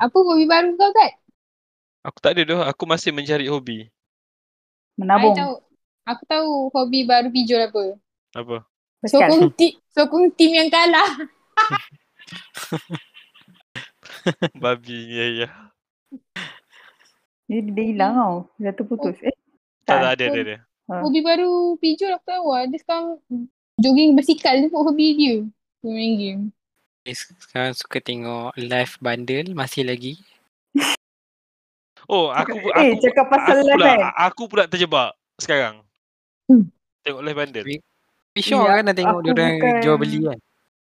[0.00, 1.20] Apa hobi baru kau tak?
[2.08, 2.60] Aku tak ada dah.
[2.72, 3.92] Aku masih mencari hobi.
[4.96, 5.36] Menabung.
[5.36, 5.54] tahu.
[6.08, 8.00] Aku tahu hobi baru Pijol apa.
[8.32, 8.64] Apa?
[9.04, 11.08] Sokong tim, sokong tim yang kalah.
[14.64, 14.98] Babi.
[15.08, 15.48] Ya, ya.
[17.48, 18.36] Dia, dia hilang tau.
[18.60, 19.16] Dia terputus.
[19.20, 19.32] Eh.
[19.84, 20.00] Tak, Tak.
[20.00, 20.56] tak ada, ada, ada.
[20.90, 20.94] Ha.
[21.04, 22.64] Hobi baru Pijol aku tahu lah.
[22.68, 23.06] Dia sekarang
[23.80, 25.36] jogging basikal tu pun hobi dia.
[25.80, 26.42] Dia main game.
[27.02, 30.20] Eh, Sekarang suka tengok live bundle masih lagi.
[32.04, 34.00] Oh, aku aku Eh cakap pasal aku live pula, kan.
[34.20, 35.80] aku pula terjebak sekarang.
[36.44, 36.66] Hmm.
[37.00, 37.64] Tengok live bundle.
[37.64, 40.38] Tapi sure Ya, kan nak tengok aku dia orang bukan- jual beli kan.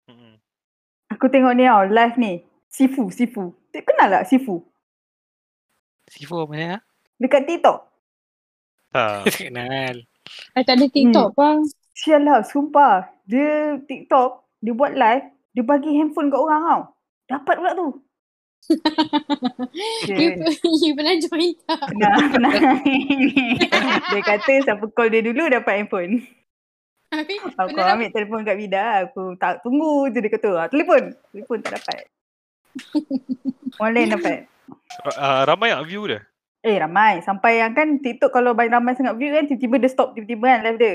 [0.07, 0.35] Hmm.
[1.11, 1.83] Aku tengok ni tau.
[1.87, 2.33] Live ni.
[2.67, 3.05] Sifu.
[3.09, 3.45] Sifu.
[3.71, 4.65] Tak kenal tak Sifu?
[6.07, 6.81] Sifu mana ah?
[7.17, 7.79] Dekat TikTok.
[8.91, 9.23] Ha.
[9.23, 9.97] Tak kenal.
[10.55, 11.59] I tak ada TikTok bang.
[12.01, 12.41] Sial lah.
[12.41, 13.13] Sumpah.
[13.29, 14.49] Dia TikTok.
[14.65, 15.25] Dia buat live.
[15.53, 16.83] Dia bagi handphone kat orang tau.
[17.29, 17.89] Dapat pula tu.
[20.07, 20.29] You, Dia,
[20.85, 21.81] you pernah join tak?
[21.91, 22.53] pernah, pernah.
[24.13, 26.23] dia kata siapa call dia dulu dapat handphone.
[27.11, 28.83] Habis Aku pernah ambil telefon kat Vida.
[29.09, 30.51] Aku tak tunggu je dia kata.
[30.55, 31.17] Ah, telefon.
[31.35, 32.05] Telefon tak dapat.
[33.83, 34.39] Orang lain dapat.
[35.19, 36.21] Uh, ramai tak view dia?
[36.63, 37.25] Eh ramai.
[37.25, 40.61] Sampai yang kan TikTok kalau banyak ramai sangat view kan tiba-tiba dia stop tiba-tiba kan
[40.71, 40.95] live dia.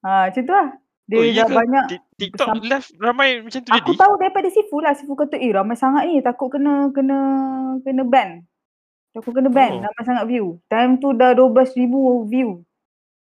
[0.00, 0.68] Ha, macam tu lah.
[1.10, 1.84] Dia oh, dah banyak.
[1.90, 3.98] Ti- TikTok Sam- live ramai macam tu Aku jadi?
[3.98, 4.92] tahu daripada Sifu lah.
[4.94, 6.22] Sifu kata eh ramai sangat ni.
[6.22, 7.18] Takut kena kena
[7.82, 8.46] kena ban.
[9.10, 9.74] Takut kena ban.
[9.74, 9.82] Oh.
[9.82, 10.62] Ramai sangat view.
[10.70, 11.90] Time tu dah 12,000
[12.30, 12.62] view.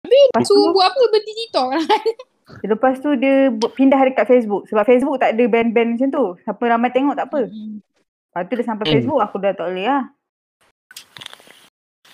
[0.05, 1.85] Lepas tu, buat apa berhenti TikTok lah.
[2.73, 4.65] lepas tu dia pindah dekat Facebook.
[4.69, 6.25] Sebab Facebook tak ada ban-ban macam tu.
[6.41, 7.49] Siapa ramai tengok tak apa.
[7.49, 8.95] Lepas tu dia sampai Hmm.
[8.97, 10.05] Facebook aku dah tak boleh lah.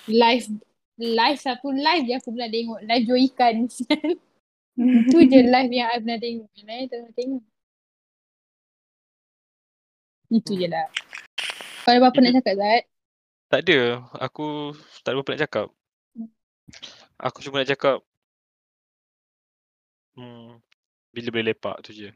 [0.07, 0.51] Live
[0.99, 2.79] live satu live je aku pernah tengok.
[2.83, 3.55] Live jual ikan.
[4.77, 6.49] Itu je live yang I pernah tengok.
[6.55, 7.43] Yang lain tak pernah tengok.
[10.31, 10.87] Itu je lah.
[11.81, 12.83] Kau ada apa-apa nak cakap Zat?
[13.51, 13.79] Tak ada.
[14.23, 14.45] Aku
[15.03, 15.67] tak ada apa nak cakap.
[17.19, 17.97] Aku cuma nak cakap
[20.15, 20.57] hmm,
[21.11, 22.09] bila boleh lepak tu je.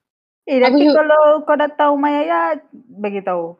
[0.45, 3.57] Eh tapi you- kalau kau datang rumah Yaya bagi tahu.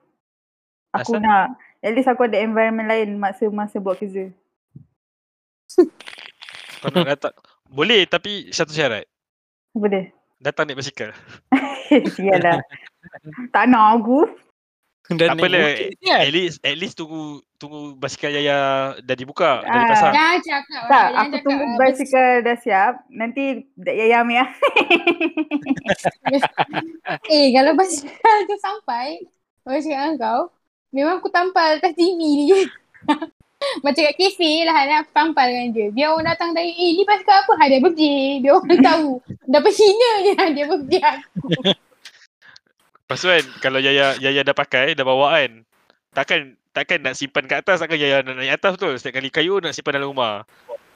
[0.96, 1.26] Aku Asal?
[1.26, 4.32] nak at least aku ada environment lain masa-masa buat kerja.
[6.80, 7.36] Kau nak datang.
[7.68, 9.06] Boleh tapi satu syarat.
[9.74, 10.10] Dia?
[10.38, 11.12] Datang naik basikal.
[12.16, 12.60] Sialah.
[13.50, 14.26] tak nak aku.
[15.06, 15.78] Dan Tak apalah.
[16.02, 16.18] kan?
[16.18, 18.58] At least at least tunggu tunggu basikal Yaya
[19.00, 19.82] dah dibuka, dah Ah.
[19.84, 20.14] dipasang.
[20.14, 20.84] Jangan cakap.
[20.88, 22.94] Tak, aku cakap tunggu basikal dah siap.
[23.10, 23.44] Nanti
[23.78, 24.50] Yaya ambil lah.
[27.28, 29.22] Eh kalau basikal tu sampai
[29.62, 30.42] cakap dengan kau
[30.90, 32.46] Memang aku tampal atas TV ni
[33.82, 37.44] Macam kat kafe lah Aku tampal dengan dia Biar orang datang tanya Eh ni basikal
[37.44, 39.08] apa Hadiah birthday Biar orang tahu
[39.46, 41.48] Dapat Cina je Hadiah birthday aku
[43.06, 45.62] Lepas tu kan kalau Yaya Yaya dah pakai, dah bawa kan.
[46.10, 48.98] Takkan takkan nak simpan kat atas takkan Yaya nak naik atas betul.
[48.98, 50.42] Setiap kali kayu nak simpan dalam rumah.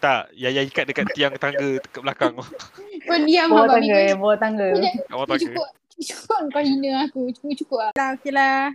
[0.01, 2.33] Tak, Yaya ikat dekat tiang tangga dekat belakang.
[3.05, 4.67] Kau diam Bawah abang tangga, bawah tangga.
[4.73, 5.43] cukup tangga.
[5.45, 5.67] cukup
[5.99, 8.71] Cukup kau hina aku Cukup cukup lah Lah, Okay lah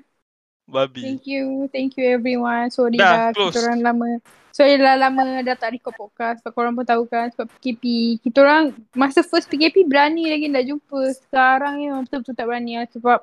[0.65, 1.01] Babi.
[1.05, 2.73] Thank you Thank you everyone.
[2.73, 3.53] Sorry Dah, dah, close.
[3.53, 4.09] Kita orang lama.
[4.55, 8.47] Sorry lah lama dah tak record podcast Sebab korang pun tahu kan Sebab PKP Kita
[8.47, 11.11] orang Masa first PKP Berani lagi nak jumpa.
[11.11, 13.19] Sekarang ni memang betul-betul tak berani lah Sebab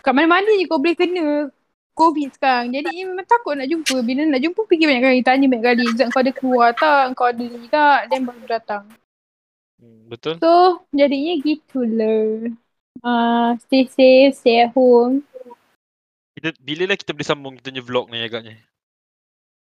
[0.00, 1.52] Kat mana-mana je kau boleh kena
[1.96, 2.76] Covid sekarang.
[2.76, 4.04] Jadi ni memang takut nak jumpa.
[4.04, 5.20] Bila nak jumpa Fikir banyak kali.
[5.24, 7.16] Tanya banyak kali Zat kau ada keluar tak?
[7.16, 8.12] Kau ada ni tak?
[8.12, 8.84] Dan baru datang.
[9.80, 10.36] Hmm, Betul?
[10.36, 12.52] So Jadinya gitulah.
[13.00, 15.24] Uh, Stay safe Stay at home
[16.36, 18.60] Kita bila lah kita boleh sambung kita punya vlog ni agaknya.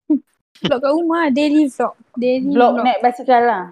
[0.62, 3.66] Vlog kat rumah Daily vlog Daily Vlog naik basikal lah.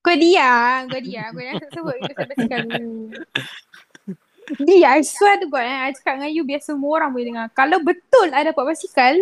[0.00, 1.28] Kau diam, kau diam.
[1.36, 3.20] Kau jangan sebut kita sekarang dulu.
[4.44, 7.48] Di, I swear to God eh, I cakap dengan you biar semua orang boleh dengar.
[7.56, 9.14] Kalau betul I dapat basikal,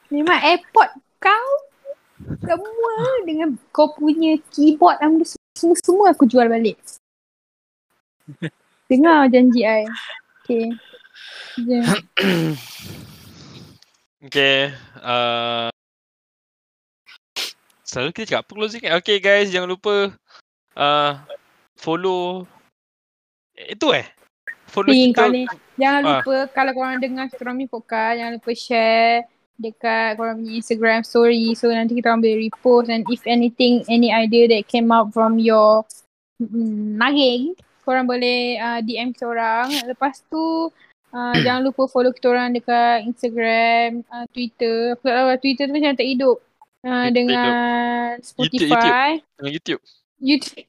[0.14, 0.90] memang airport
[1.20, 1.48] kau
[2.40, 2.92] semua
[3.28, 4.96] dengan kau punya keyboard
[5.52, 6.80] semua-semua aku jual balik.
[8.90, 9.86] Dengar janji I.
[10.42, 10.66] Okay.
[11.62, 11.78] Je.
[14.20, 14.68] Okay.
[15.00, 15.72] Uh,
[17.88, 19.00] selalu kita cakap apa closing kan?
[19.00, 20.12] Okay guys, jangan lupa
[20.76, 21.12] uh,
[21.80, 22.44] follow
[23.56, 24.04] eh, itu eh?
[24.68, 25.24] Follow Ping kita.
[25.32, 25.48] ni.
[25.80, 26.10] Jangan Ah.
[26.20, 29.16] lupa kalau korang dengar kita orang punya podcast, jangan lupa share
[29.56, 31.56] dekat korang punya Instagram story.
[31.56, 35.40] So nanti kita orang boleh repost and if anything, any idea that came out from
[35.40, 35.88] your
[36.36, 39.72] mm, naging, korang boleh uh, DM kita orang.
[39.86, 40.70] Lepas tu
[41.12, 44.94] uh, jangan lupa follow kita orang dekat Instagram, uh, Twitter.
[44.96, 46.38] Aku tak tahu lah, Twitter tu macam tak hidup.
[46.80, 49.20] Uh, dengan YouTube, Spotify.
[49.36, 49.82] Dengan YouTube.
[50.20, 50.64] YouTube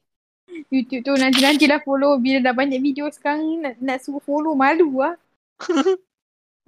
[0.68, 5.16] YouTube tu nanti-nantilah follow bila dah banyak video sekarang nak, nak suruh follow malu lah.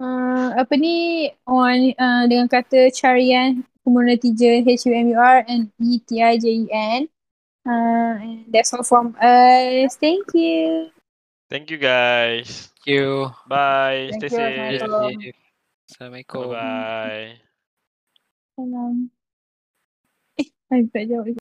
[0.01, 7.05] uh, apa ni on uh, dengan kata carian humor netizen H-U-M-U-R and E E-T-I-J-E-N.
[7.65, 9.97] Uh, and that's all from us.
[9.97, 10.93] Thank you.
[11.49, 12.69] Thank you guys.
[12.77, 13.33] Thank you.
[13.49, 14.13] Bye.
[14.13, 14.81] Thank Stay you, safe.
[14.81, 15.33] Assalamualaikum.
[15.89, 16.43] Assalamualaikum.
[16.53, 17.41] Bye.
[18.53, 18.95] Salam.
[20.37, 21.25] Eh, I tak jawab.